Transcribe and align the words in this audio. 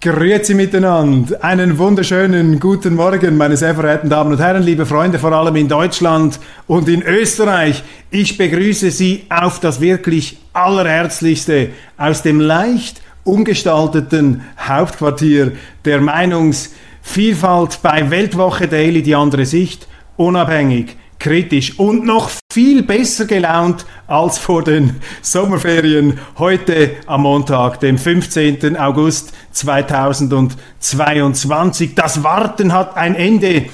Grüezi 0.00 0.54
miteinander. 0.54 1.42
Einen 1.42 1.76
wunderschönen 1.76 2.60
guten 2.60 2.94
Morgen, 2.94 3.36
meine 3.36 3.56
sehr 3.56 3.74
verehrten 3.74 4.08
Damen 4.08 4.30
und 4.30 4.38
Herren, 4.38 4.62
liebe 4.62 4.86
Freunde, 4.86 5.18
vor 5.18 5.32
allem 5.32 5.56
in 5.56 5.66
Deutschland 5.66 6.38
und 6.68 6.88
in 6.88 7.02
Österreich. 7.02 7.82
Ich 8.08 8.38
begrüße 8.38 8.92
Sie 8.92 9.24
auf 9.28 9.58
das 9.58 9.80
wirklich 9.80 10.38
allerherzlichste 10.52 11.70
aus 11.96 12.22
dem 12.22 12.38
leicht 12.38 13.02
umgestalteten 13.24 14.42
Hauptquartier 14.60 15.50
der 15.84 16.00
Meinungsvielfalt 16.00 17.80
bei 17.82 18.08
Weltwoche 18.08 18.68
Daily, 18.68 19.02
die 19.02 19.16
andere 19.16 19.46
Sicht, 19.46 19.88
unabhängig 20.16 20.96
kritisch 21.18 21.78
und 21.78 22.04
noch 22.04 22.30
viel 22.52 22.82
besser 22.82 23.24
gelaunt 23.26 23.86
als 24.06 24.38
vor 24.38 24.62
den 24.62 24.96
Sommerferien 25.22 26.18
heute 26.38 26.96
am 27.06 27.22
Montag, 27.22 27.80
dem 27.80 27.96
15. 27.98 28.76
August 28.76 29.32
2022. 29.52 31.94
Das 31.94 32.22
Warten 32.22 32.72
hat 32.72 32.96
ein 32.96 33.14
Ende. 33.14 33.66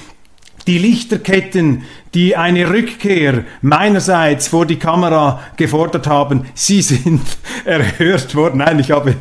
Die 0.67 0.79
Lichterketten, 0.79 1.83
die 2.15 2.35
eine 2.35 2.69
Rückkehr 2.69 3.43
meinerseits 3.61 4.47
vor 4.47 4.65
die 4.65 4.77
Kamera 4.77 5.41
gefordert 5.57 6.07
haben, 6.07 6.45
sie 6.55 6.81
sind 6.81 7.21
erhört 7.65 8.33
worden. 8.33 8.59
Nein, 8.59 8.79
ich 8.79 8.89
habe 8.89 9.15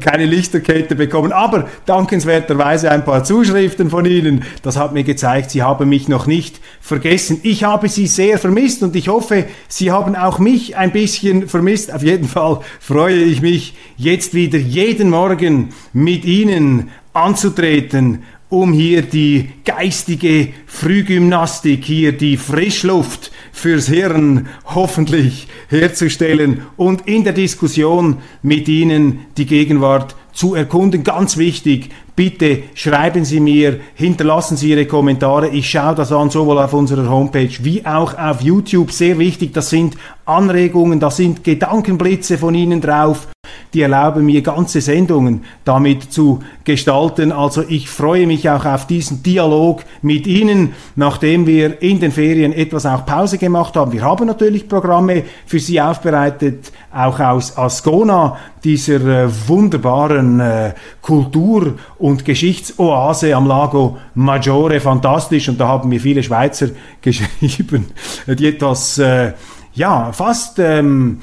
keine 0.00 0.24
Lichterkette 0.24 0.94
bekommen, 0.94 1.32
aber 1.32 1.68
dankenswerterweise 1.84 2.90
ein 2.90 3.04
paar 3.04 3.22
Zuschriften 3.22 3.90
von 3.90 4.06
Ihnen. 4.06 4.44
Das 4.62 4.78
hat 4.78 4.94
mir 4.94 5.04
gezeigt, 5.04 5.50
Sie 5.50 5.62
haben 5.62 5.90
mich 5.90 6.08
noch 6.08 6.26
nicht 6.26 6.58
vergessen. 6.80 7.40
Ich 7.42 7.64
habe 7.64 7.88
Sie 7.90 8.06
sehr 8.06 8.38
vermisst 8.38 8.82
und 8.82 8.96
ich 8.96 9.08
hoffe, 9.08 9.44
Sie 9.68 9.90
haben 9.90 10.16
auch 10.16 10.38
mich 10.38 10.76
ein 10.76 10.92
bisschen 10.92 11.48
vermisst. 11.48 11.92
Auf 11.92 12.02
jeden 12.02 12.28
Fall 12.28 12.60
freue 12.80 13.24
ich 13.24 13.42
mich 13.42 13.74
jetzt 13.98 14.32
wieder 14.32 14.58
jeden 14.58 15.10
Morgen 15.10 15.74
mit 15.92 16.24
Ihnen 16.24 16.88
anzutreten 17.12 18.22
um 18.50 18.72
hier 18.72 19.02
die 19.02 19.50
geistige 19.64 20.48
Frühgymnastik, 20.66 21.84
hier 21.84 22.12
die 22.12 22.36
Frischluft 22.36 23.30
fürs 23.52 23.88
Hirn 23.88 24.48
hoffentlich 24.64 25.48
herzustellen 25.68 26.62
und 26.76 27.06
in 27.06 27.24
der 27.24 27.32
Diskussion 27.32 28.18
mit 28.42 28.68
Ihnen 28.68 29.26
die 29.36 29.46
Gegenwart 29.46 30.14
zu 30.32 30.54
erkunden. 30.54 31.02
Ganz 31.02 31.36
wichtig, 31.36 31.90
bitte 32.14 32.62
schreiben 32.74 33.24
Sie 33.24 33.40
mir, 33.40 33.80
hinterlassen 33.94 34.56
Sie 34.56 34.70
Ihre 34.70 34.86
Kommentare. 34.86 35.48
Ich 35.48 35.68
schaue 35.68 35.96
das 35.96 36.12
an, 36.12 36.30
sowohl 36.30 36.58
auf 36.58 36.72
unserer 36.72 37.10
Homepage 37.10 37.50
wie 37.62 37.84
auch 37.84 38.16
auf 38.16 38.40
YouTube. 38.40 38.92
Sehr 38.92 39.18
wichtig, 39.18 39.52
das 39.52 39.70
sind 39.70 39.96
Anregungen, 40.24 41.00
da 41.00 41.10
sind 41.10 41.42
Gedankenblitze 41.42 42.38
von 42.38 42.54
Ihnen 42.54 42.80
drauf 42.80 43.28
die 43.74 43.82
erlauben 43.82 44.24
mir 44.24 44.42
ganze 44.42 44.80
Sendungen 44.80 45.44
damit 45.64 46.12
zu 46.12 46.40
gestalten. 46.64 47.32
Also 47.32 47.62
ich 47.68 47.88
freue 47.88 48.26
mich 48.26 48.48
auch 48.48 48.64
auf 48.64 48.86
diesen 48.86 49.22
Dialog 49.22 49.84
mit 50.02 50.26
Ihnen, 50.26 50.74
nachdem 50.96 51.46
wir 51.46 51.82
in 51.82 52.00
den 52.00 52.12
Ferien 52.12 52.52
etwas 52.52 52.86
auch 52.86 53.04
Pause 53.06 53.38
gemacht 53.38 53.76
haben. 53.76 53.92
Wir 53.92 54.02
haben 54.02 54.26
natürlich 54.26 54.68
Programme 54.68 55.24
für 55.46 55.58
Sie 55.58 55.80
aufbereitet, 55.80 56.72
auch 56.92 57.20
aus 57.20 57.56
Ascona, 57.56 58.36
dieser 58.64 59.24
äh, 59.24 59.48
wunderbaren 59.48 60.40
äh, 60.40 60.72
Kultur- 61.00 61.74
und 61.98 62.24
Geschichtsoase 62.24 63.34
am 63.34 63.46
Lago 63.46 63.98
Maggiore, 64.14 64.80
fantastisch. 64.80 65.48
Und 65.48 65.60
da 65.60 65.68
haben 65.68 65.88
mir 65.88 66.00
viele 66.00 66.22
Schweizer 66.22 66.68
geschrieben, 67.00 67.86
die 68.26 68.46
etwas 68.46 68.98
äh, 68.98 69.32
ja, 69.78 70.12
fast 70.12 70.58
ähm, 70.58 71.20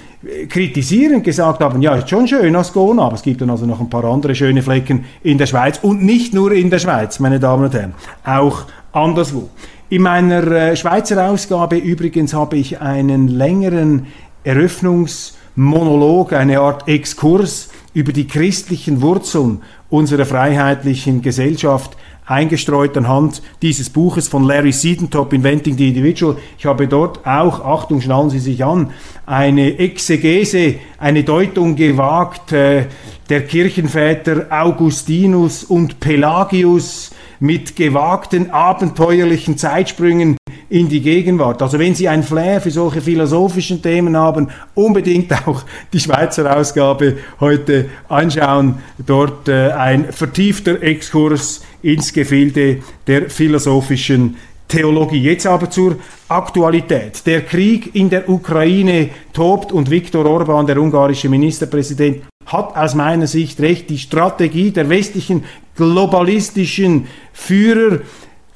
kritisierend 0.49 1.23
gesagt 1.23 1.59
haben, 1.59 1.81
ja, 1.81 1.95
ist 1.95 2.09
schon 2.09 2.27
schön 2.27 2.55
Ascona, 2.55 3.03
aber 3.03 3.15
es 3.15 3.21
gibt 3.21 3.41
dann 3.41 3.49
also 3.49 3.65
noch 3.65 3.79
ein 3.79 3.89
paar 3.89 4.05
andere 4.05 4.33
schöne 4.33 4.63
Flecken 4.63 5.05
in 5.23 5.37
der 5.37 5.45
Schweiz 5.45 5.79
und 5.81 6.03
nicht 6.03 6.33
nur 6.33 6.53
in 6.53 6.69
der 6.69 6.79
Schweiz, 6.79 7.19
meine 7.19 7.39
Damen 7.39 7.65
und 7.65 7.73
Herren, 7.73 7.93
auch 8.23 8.63
anderswo. 8.93 9.49
In 9.89 10.01
meiner 10.01 10.47
äh, 10.47 10.75
Schweizer 10.75 11.29
Ausgabe 11.29 11.77
übrigens 11.77 12.33
habe 12.33 12.57
ich 12.57 12.79
einen 12.81 13.27
längeren 13.27 14.07
Eröffnungsmonolog, 14.43 16.33
eine 16.33 16.59
Art 16.59 16.87
Exkurs 16.87 17.69
über 17.93 18.13
die 18.13 18.27
christlichen 18.27 19.01
Wurzeln 19.01 19.61
unserer 19.89 20.25
freiheitlichen 20.25 21.21
Gesellschaft 21.21 21.95
eingestreut 22.25 22.97
anhand 22.97 23.41
dieses 23.61 23.89
Buches 23.89 24.27
von 24.27 24.43
Larry 24.43 24.71
Siedentop, 24.71 25.33
Inventing 25.33 25.77
the 25.77 25.89
Individual. 25.89 26.37
Ich 26.57 26.65
habe 26.65 26.87
dort 26.87 27.25
auch, 27.25 27.63
Achtung, 27.63 28.01
schnallen 28.01 28.29
Sie 28.29 28.39
sich 28.39 28.63
an, 28.63 28.91
eine 29.25 29.77
Exegese, 29.77 30.75
eine 30.97 31.23
Deutung 31.23 31.75
gewagt 31.75 32.51
äh, 32.51 32.87
der 33.29 33.45
Kirchenväter 33.45 34.47
Augustinus 34.49 35.63
und 35.63 35.99
Pelagius 35.99 37.11
mit 37.39 37.75
gewagten 37.75 38.51
abenteuerlichen 38.51 39.57
Zeitsprüngen 39.57 40.37
in 40.69 40.89
die 40.89 41.01
Gegenwart. 41.01 41.61
Also 41.61 41.79
wenn 41.79 41.95
Sie 41.95 42.07
ein 42.07 42.23
Flair 42.23 42.61
für 42.61 42.71
solche 42.71 43.01
philosophischen 43.01 43.81
Themen 43.81 44.17
haben, 44.17 44.49
unbedingt 44.73 45.31
auch 45.47 45.63
die 45.93 45.99
Schweizer 45.99 46.55
Ausgabe 46.55 47.17
heute 47.39 47.89
anschauen. 48.09 48.79
Dort 48.97 49.47
äh, 49.47 49.71
ein 49.71 50.11
vertiefter 50.11 50.81
Exkurs 50.81 51.63
ins 51.81 52.13
Gefilde 52.13 52.79
der 53.07 53.29
philosophischen 53.29 54.37
Theologie. 54.67 55.21
Jetzt 55.21 55.45
aber 55.45 55.69
zur 55.69 55.97
Aktualität. 56.27 57.25
Der 57.27 57.41
Krieg 57.41 57.93
in 57.93 58.09
der 58.09 58.27
Ukraine 58.27 59.09
tobt 59.31 59.71
und 59.71 59.91
Viktor 59.91 60.25
Orban, 60.25 60.65
der 60.65 60.81
ungarische 60.81 61.29
Ministerpräsident, 61.29 62.23
hat 62.47 62.75
aus 62.75 62.95
meiner 62.95 63.27
Sicht 63.27 63.59
recht. 63.59 63.89
Die 63.89 63.99
Strategie 63.99 64.71
der 64.71 64.89
westlichen 64.89 65.43
globalistischen 65.75 67.07
Führer 67.33 67.99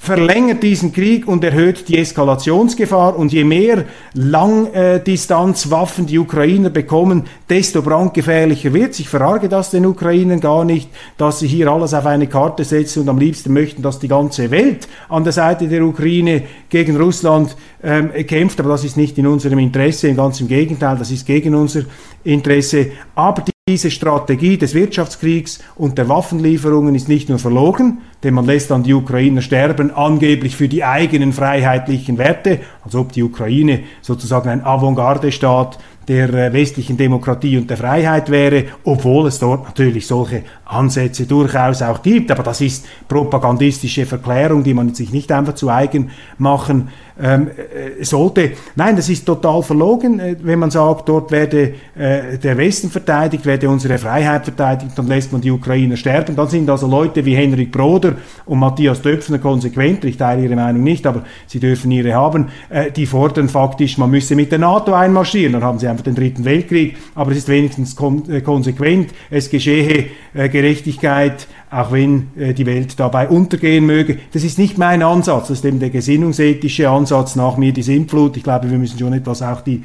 verlängert 0.01 0.63
diesen 0.63 0.93
Krieg 0.93 1.27
und 1.27 1.43
erhöht 1.43 1.89
die 1.89 1.97
Eskalationsgefahr. 1.97 3.17
Und 3.17 3.33
je 3.33 3.43
mehr 3.43 3.83
Langdistanzwaffen 4.13 6.05
die 6.05 6.17
Ukrainer 6.17 6.69
bekommen, 6.69 7.25
desto 7.49 7.81
brandgefährlicher 7.81 8.73
wird. 8.73 8.97
Ich 8.97 9.09
verarge 9.09 9.49
das 9.49 9.71
den 9.71 9.85
Ukrainern 9.85 10.39
gar 10.39 10.63
nicht, 10.63 10.89
dass 11.17 11.39
sie 11.39 11.47
hier 11.47 11.67
alles 11.67 11.93
auf 11.93 12.05
eine 12.05 12.27
Karte 12.27 12.63
setzen 12.63 13.01
und 13.01 13.09
am 13.09 13.19
liebsten 13.19 13.51
möchten, 13.51 13.81
dass 13.81 13.99
die 13.99 14.07
ganze 14.07 14.49
Welt 14.51 14.87
an 15.09 15.25
der 15.25 15.33
Seite 15.33 15.67
der 15.67 15.83
Ukraine 15.83 16.43
gegen 16.69 16.95
Russland 16.95 17.57
ähm, 17.83 18.11
kämpft. 18.25 18.61
Aber 18.61 18.69
das 18.69 18.85
ist 18.85 18.95
nicht 18.95 19.17
in 19.17 19.27
unserem 19.27 19.59
Interesse, 19.59 20.13
ganz 20.13 20.39
im 20.39 20.47
Gegenteil, 20.47 20.97
das 20.97 21.11
ist 21.11 21.27
gegen 21.27 21.53
unser 21.53 21.81
Interesse. 22.23 22.91
Aber 23.15 23.43
diese 23.69 23.91
Strategie 23.91 24.57
des 24.57 24.73
Wirtschaftskriegs 24.73 25.59
und 25.75 25.99
der 25.99 26.09
Waffenlieferungen 26.09 26.95
ist 26.95 27.07
nicht 27.07 27.29
nur 27.29 27.37
verlogen, 27.37 27.99
denn 28.23 28.33
man 28.33 28.47
lässt 28.47 28.71
dann 28.71 28.81
die 28.81 28.95
Ukrainer 28.95 29.43
sterben, 29.43 29.91
angeblich 29.91 30.55
für 30.55 30.67
die 30.67 30.83
eigenen 30.83 31.33
freiheitlichen 31.33 32.17
Werte, 32.17 32.61
als 32.83 32.95
ob 32.95 33.11
die 33.11 33.21
Ukraine 33.21 33.81
sozusagen 34.01 34.49
ein 34.49 34.65
Avantgarde-Staat 34.65 35.77
der 36.09 36.33
äh, 36.33 36.51
westlichen 36.51 36.97
Demokratie 36.97 37.57
und 37.57 37.69
der 37.69 37.77
Freiheit 37.77 38.31
wäre, 38.31 38.65
obwohl 38.83 39.27
es 39.27 39.37
dort 39.37 39.63
natürlich 39.65 40.07
solche 40.07 40.43
Ansätze 40.65 41.27
durchaus 41.27 41.83
auch 41.83 42.01
gibt. 42.01 42.31
Aber 42.31 42.41
das 42.41 42.61
ist 42.61 42.85
propagandistische 43.07 44.07
Verklärung, 44.07 44.63
die 44.63 44.73
man 44.73 44.95
sich 44.95 45.13
nicht 45.13 45.31
einfach 45.31 45.53
zu 45.53 45.69
eigen 45.69 46.09
machen 46.39 46.89
ähm, 47.21 47.47
äh, 47.49 48.03
sollte. 48.03 48.51
Nein, 48.75 48.95
das 48.95 49.09
ist 49.09 49.25
total 49.25 49.61
verlogen, 49.61 50.19
äh, 50.19 50.37
wenn 50.41 50.57
man 50.57 50.71
sagt, 50.71 51.09
dort 51.09 51.31
werde 51.31 51.73
äh, 51.95 52.37
der 52.37 52.57
Westen 52.57 52.89
verteidigt, 52.89 53.45
werde 53.45 53.67
unsere 53.67 53.97
Freiheit 53.97 54.45
verteidigt, 54.45 54.93
dann 54.95 55.07
lässt 55.07 55.31
man 55.31 55.41
die 55.41 55.51
Ukrainer 55.51 55.97
sterben. 55.97 56.35
Dann 56.35 56.47
sind 56.47 56.69
also 56.69 56.87
Leute 56.87 57.25
wie 57.25 57.35
Henrik 57.35 57.71
Broder 57.71 58.13
und 58.45 58.59
Matthias 58.59 59.01
Döpfner 59.01 59.39
konsequent, 59.39 60.05
ich 60.05 60.17
teile 60.17 60.43
ihre 60.43 60.55
Meinung 60.55 60.81
nicht, 60.81 61.05
aber 61.05 61.23
sie 61.45 61.59
dürfen 61.59 61.91
ihre 61.91 62.13
haben, 62.13 62.47
äh, 62.69 62.89
die 62.89 63.05
fordern 63.05 63.49
faktisch, 63.49 63.97
man 63.97 64.09
müsse 64.09 64.35
mit 64.35 64.51
der 64.51 64.59
NATO 64.59 64.93
einmarschieren, 64.93 65.53
dann 65.53 65.63
haben 65.63 65.77
sie 65.77 65.87
einfach 65.87 65.98
den 66.03 66.15
Dritten 66.15 66.45
Weltkrieg, 66.45 66.97
aber 67.15 67.31
es 67.31 67.39
ist 67.39 67.49
wenigstens 67.49 67.95
kon 67.95 68.29
äh, 68.29 68.41
konsequent, 68.41 69.11
es 69.29 69.49
geschehe 69.49 70.07
äh, 70.33 70.49
Gerechtigkeit, 70.49 71.47
auch 71.71 71.91
wenn 71.91 72.27
äh, 72.37 72.53
die 72.53 72.65
Welt 72.65 72.99
dabei 72.99 73.29
untergehen 73.29 73.85
möge. 73.85 74.19
Das 74.33 74.43
ist 74.43 74.57
nicht 74.57 74.77
mein 74.77 75.01
Ansatz, 75.03 75.49
das 75.49 75.59
ist 75.59 75.65
eben 75.65 75.79
der 75.79 75.89
gesinnungsethische 75.89 76.89
Ansatz 76.89 77.35
nach 77.35 77.57
mir 77.57 77.73
die 77.73 77.83
Sintflut. 77.83 78.37
Ich 78.37 78.43
glaube, 78.43 78.69
wir 78.69 78.77
müssen 78.77 78.99
schon 78.99 79.13
etwas 79.13 79.41
auch 79.41 79.61
die 79.61 79.83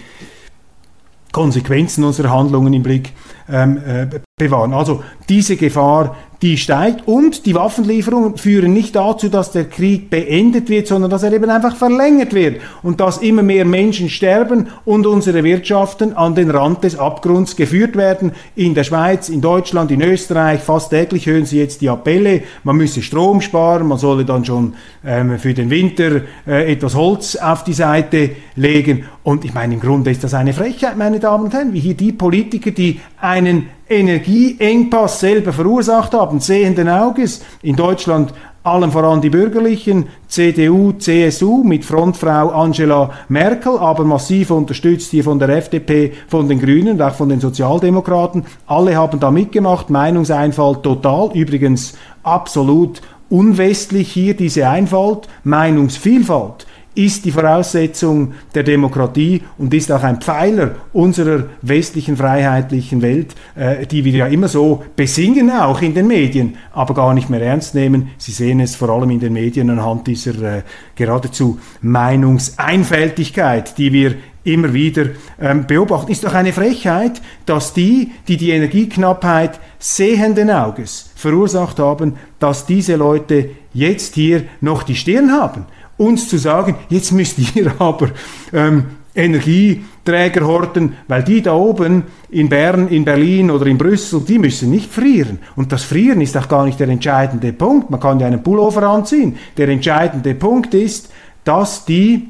Konsequenzen 1.32 2.04
unserer 2.04 2.30
Handlungen 2.30 2.72
im 2.72 2.84
Blick 2.84 3.12
ähm, 3.50 3.78
äh, 3.84 4.06
bewahren. 4.38 4.72
Also 4.72 5.02
diese 5.28 5.56
Gefahr 5.56 6.16
die 6.42 6.56
steigt 6.56 7.06
und 7.06 7.46
die 7.46 7.54
Waffenlieferungen 7.54 8.36
führen 8.36 8.72
nicht 8.72 8.96
dazu, 8.96 9.28
dass 9.28 9.52
der 9.52 9.64
Krieg 9.64 10.10
beendet 10.10 10.68
wird, 10.68 10.86
sondern 10.86 11.10
dass 11.10 11.22
er 11.22 11.32
eben 11.32 11.48
einfach 11.48 11.76
verlängert 11.76 12.34
wird 12.34 12.60
und 12.82 13.00
dass 13.00 13.18
immer 13.18 13.42
mehr 13.42 13.64
Menschen 13.64 14.08
sterben 14.08 14.68
und 14.84 15.06
unsere 15.06 15.44
Wirtschaften 15.44 16.14
an 16.14 16.34
den 16.34 16.50
Rand 16.50 16.84
des 16.84 16.98
Abgrunds 16.98 17.56
geführt 17.56 17.96
werden. 17.96 18.32
In 18.56 18.74
der 18.74 18.84
Schweiz, 18.84 19.28
in 19.28 19.40
Deutschland, 19.40 19.90
in 19.90 20.02
Österreich, 20.02 20.60
fast 20.60 20.90
täglich 20.90 21.26
hören 21.26 21.46
Sie 21.46 21.58
jetzt 21.58 21.80
die 21.80 21.88
Appelle, 21.88 22.42
man 22.62 22.76
müsse 22.76 23.02
Strom 23.02 23.40
sparen, 23.40 23.86
man 23.86 23.98
solle 23.98 24.24
dann 24.24 24.44
schon 24.44 24.74
ähm, 25.04 25.38
für 25.38 25.54
den 25.54 25.70
Winter 25.70 26.22
äh, 26.46 26.72
etwas 26.72 26.94
Holz 26.94 27.36
auf 27.36 27.64
die 27.64 27.74
Seite 27.74 28.30
legen. 28.56 29.04
Und 29.24 29.46
ich 29.46 29.54
meine, 29.54 29.72
im 29.72 29.80
Grunde 29.80 30.10
ist 30.10 30.22
das 30.22 30.34
eine 30.34 30.52
Frechheit, 30.52 30.98
meine 30.98 31.18
Damen 31.18 31.44
und 31.44 31.54
Herren, 31.54 31.72
wie 31.72 31.80
hier 31.80 31.94
die 31.94 32.12
Politiker, 32.12 32.70
die 32.70 33.00
einen 33.18 33.70
Energieengpass 33.88 35.18
selber 35.18 35.54
verursacht 35.54 36.12
haben, 36.12 36.40
sehenden 36.40 36.90
Auges. 36.90 37.42
In 37.62 37.74
Deutschland 37.74 38.34
allen 38.64 38.92
voran 38.92 39.22
die 39.22 39.30
Bürgerlichen, 39.30 40.08
CDU, 40.28 40.92
CSU 40.92 41.64
mit 41.64 41.86
Frontfrau 41.86 42.50
Angela 42.50 43.12
Merkel, 43.28 43.78
aber 43.78 44.04
massiv 44.04 44.50
unterstützt 44.50 45.10
hier 45.10 45.24
von 45.24 45.38
der 45.38 45.48
FDP, 45.48 46.12
von 46.28 46.46
den 46.46 46.60
Grünen 46.60 46.92
und 46.92 47.02
auch 47.02 47.14
von 47.14 47.30
den 47.30 47.40
Sozialdemokraten. 47.40 48.44
Alle 48.66 48.94
haben 48.94 49.20
da 49.20 49.30
mitgemacht, 49.30 49.88
Meinungseinfalt 49.88 50.82
total, 50.82 51.30
übrigens 51.32 51.94
absolut 52.22 53.00
unwestlich 53.30 54.12
hier 54.12 54.34
diese 54.34 54.68
Einfalt, 54.68 55.28
Meinungsvielfalt 55.44 56.66
ist 56.94 57.24
die 57.24 57.32
Voraussetzung 57.32 58.34
der 58.54 58.62
Demokratie 58.62 59.42
und 59.58 59.74
ist 59.74 59.90
auch 59.90 60.02
ein 60.02 60.20
Pfeiler 60.20 60.76
unserer 60.92 61.44
westlichen 61.62 62.16
freiheitlichen 62.16 63.02
Welt, 63.02 63.34
äh, 63.56 63.86
die 63.86 64.04
wir 64.04 64.12
ja 64.12 64.26
immer 64.26 64.48
so 64.48 64.84
besingen, 64.94 65.50
auch 65.50 65.82
in 65.82 65.94
den 65.94 66.06
Medien, 66.06 66.56
aber 66.72 66.94
gar 66.94 67.14
nicht 67.14 67.30
mehr 67.30 67.42
ernst 67.42 67.74
nehmen. 67.74 68.10
Sie 68.18 68.32
sehen 68.32 68.60
es 68.60 68.76
vor 68.76 68.90
allem 68.90 69.10
in 69.10 69.20
den 69.20 69.32
Medien 69.32 69.70
anhand 69.70 70.06
dieser 70.06 70.58
äh, 70.58 70.62
geradezu 70.94 71.58
Meinungseinfältigkeit, 71.82 73.76
die 73.76 73.92
wir 73.92 74.14
immer 74.44 74.72
wieder 74.72 75.06
ähm, 75.40 75.66
beobachten. 75.66 76.12
Ist 76.12 76.22
doch 76.22 76.34
eine 76.34 76.52
Frechheit, 76.52 77.20
dass 77.46 77.72
die, 77.72 78.12
die 78.28 78.36
die 78.36 78.50
Energieknappheit 78.50 79.58
sehenden 79.78 80.50
Auges 80.50 81.10
verursacht 81.16 81.78
haben, 81.78 82.16
dass 82.38 82.66
diese 82.66 82.96
Leute 82.96 83.50
jetzt 83.72 84.14
hier 84.14 84.44
noch 84.60 84.82
die 84.82 84.96
Stirn 84.96 85.32
haben 85.32 85.64
uns 85.96 86.28
zu 86.28 86.38
sagen, 86.38 86.76
jetzt 86.88 87.12
müsst 87.12 87.38
ihr 87.56 87.72
aber 87.78 88.10
ähm, 88.52 88.86
Energieträger 89.14 90.46
horten, 90.46 90.96
weil 91.06 91.22
die 91.22 91.40
da 91.40 91.54
oben 91.54 92.04
in 92.30 92.48
Bern, 92.48 92.88
in 92.88 93.04
Berlin 93.04 93.50
oder 93.50 93.66
in 93.66 93.78
Brüssel, 93.78 94.20
die 94.20 94.38
müssen 94.38 94.70
nicht 94.70 94.92
frieren. 94.92 95.38
Und 95.54 95.70
das 95.70 95.84
Frieren 95.84 96.20
ist 96.20 96.36
auch 96.36 96.48
gar 96.48 96.64
nicht 96.64 96.80
der 96.80 96.88
entscheidende 96.88 97.52
Punkt. 97.52 97.90
Man 97.90 98.00
kann 98.00 98.18
ja 98.18 98.26
einen 98.26 98.42
Pullover 98.42 98.82
anziehen. 98.82 99.38
Der 99.56 99.68
entscheidende 99.68 100.34
Punkt 100.34 100.74
ist, 100.74 101.12
dass 101.44 101.84
die 101.84 102.28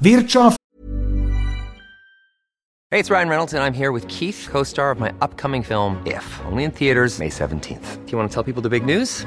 Wirtschaft 0.00 0.56
Hey, 2.90 3.00
it's 3.00 3.10
Ryan 3.10 3.28
Reynolds, 3.28 3.52
and 3.54 3.60
I'm 3.60 3.74
here 3.74 3.92
with 3.92 4.06
Keith, 4.06 4.48
co 4.52 4.62
star 4.62 4.92
of 4.92 5.00
my 5.00 5.12
upcoming 5.20 5.64
film, 5.64 5.98
If, 6.06 6.40
only 6.48 6.62
in 6.62 6.70
theaters, 6.70 7.18
May 7.18 7.28
17th. 7.28 8.04
Do 8.06 8.12
you 8.12 8.18
want 8.18 8.30
to 8.30 8.32
tell 8.32 8.44
people 8.44 8.62
the 8.62 8.68
big 8.68 8.86
news? 8.86 9.26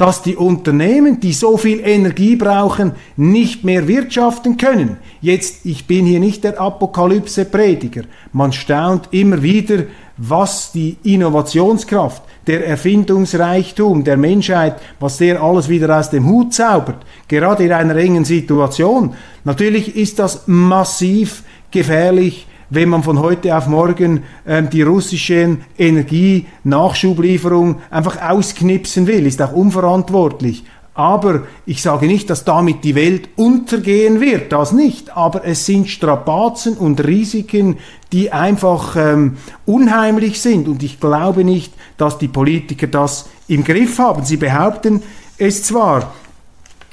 Dass 0.00 0.22
die 0.22 0.36
Unternehmen, 0.36 1.20
die 1.20 1.34
so 1.34 1.58
viel 1.58 1.80
Energie 1.80 2.34
brauchen, 2.34 2.92
nicht 3.18 3.64
mehr 3.64 3.86
wirtschaften 3.86 4.56
können. 4.56 4.96
Jetzt, 5.20 5.66
ich 5.66 5.86
bin 5.86 6.06
hier 6.06 6.20
nicht 6.20 6.42
der 6.42 6.58
Apokalypse-Prediger. 6.58 8.04
Man 8.32 8.54
staunt 8.54 9.08
immer 9.10 9.42
wieder, 9.42 9.84
was 10.16 10.72
die 10.72 10.96
Innovationskraft, 11.02 12.22
der 12.46 12.66
Erfindungsreichtum 12.66 14.02
der 14.02 14.16
Menschheit, 14.16 14.80
was 15.00 15.18
der 15.18 15.42
alles 15.42 15.68
wieder 15.68 15.98
aus 15.98 16.08
dem 16.08 16.26
Hut 16.26 16.54
zaubert, 16.54 17.04
gerade 17.28 17.64
in 17.64 17.72
einer 17.72 17.96
engen 17.96 18.24
Situation. 18.24 19.12
Natürlich 19.44 19.96
ist 19.96 20.18
das 20.18 20.44
massiv 20.46 21.42
gefährlich 21.70 22.46
wenn 22.70 22.88
man 22.88 23.02
von 23.02 23.18
heute 23.18 23.56
auf 23.56 23.66
morgen 23.66 24.22
ähm, 24.46 24.70
die 24.70 24.82
russischen 24.82 25.62
Energienachschublieferung 25.76 27.80
einfach 27.90 28.22
ausknipsen 28.22 29.06
will, 29.06 29.26
ist 29.26 29.42
auch 29.42 29.52
unverantwortlich. 29.52 30.64
Aber 30.94 31.42
ich 31.66 31.82
sage 31.82 32.06
nicht, 32.06 32.30
dass 32.30 32.44
damit 32.44 32.84
die 32.84 32.94
Welt 32.94 33.28
untergehen 33.36 34.20
wird, 34.20 34.52
das 34.52 34.72
nicht. 34.72 35.16
Aber 35.16 35.44
es 35.44 35.64
sind 35.64 35.88
Strapazen 35.88 36.76
und 36.76 37.04
Risiken, 37.04 37.78
die 38.12 38.32
einfach 38.32 38.96
ähm, 38.96 39.36
unheimlich 39.66 40.40
sind. 40.40 40.68
Und 40.68 40.82
ich 40.82 41.00
glaube 41.00 41.44
nicht, 41.44 41.72
dass 41.96 42.18
die 42.18 42.28
Politiker 42.28 42.86
das 42.86 43.28
im 43.48 43.64
Griff 43.64 43.98
haben. 43.98 44.24
Sie 44.24 44.36
behaupten 44.36 45.02
es 45.38 45.62
zwar. 45.62 46.12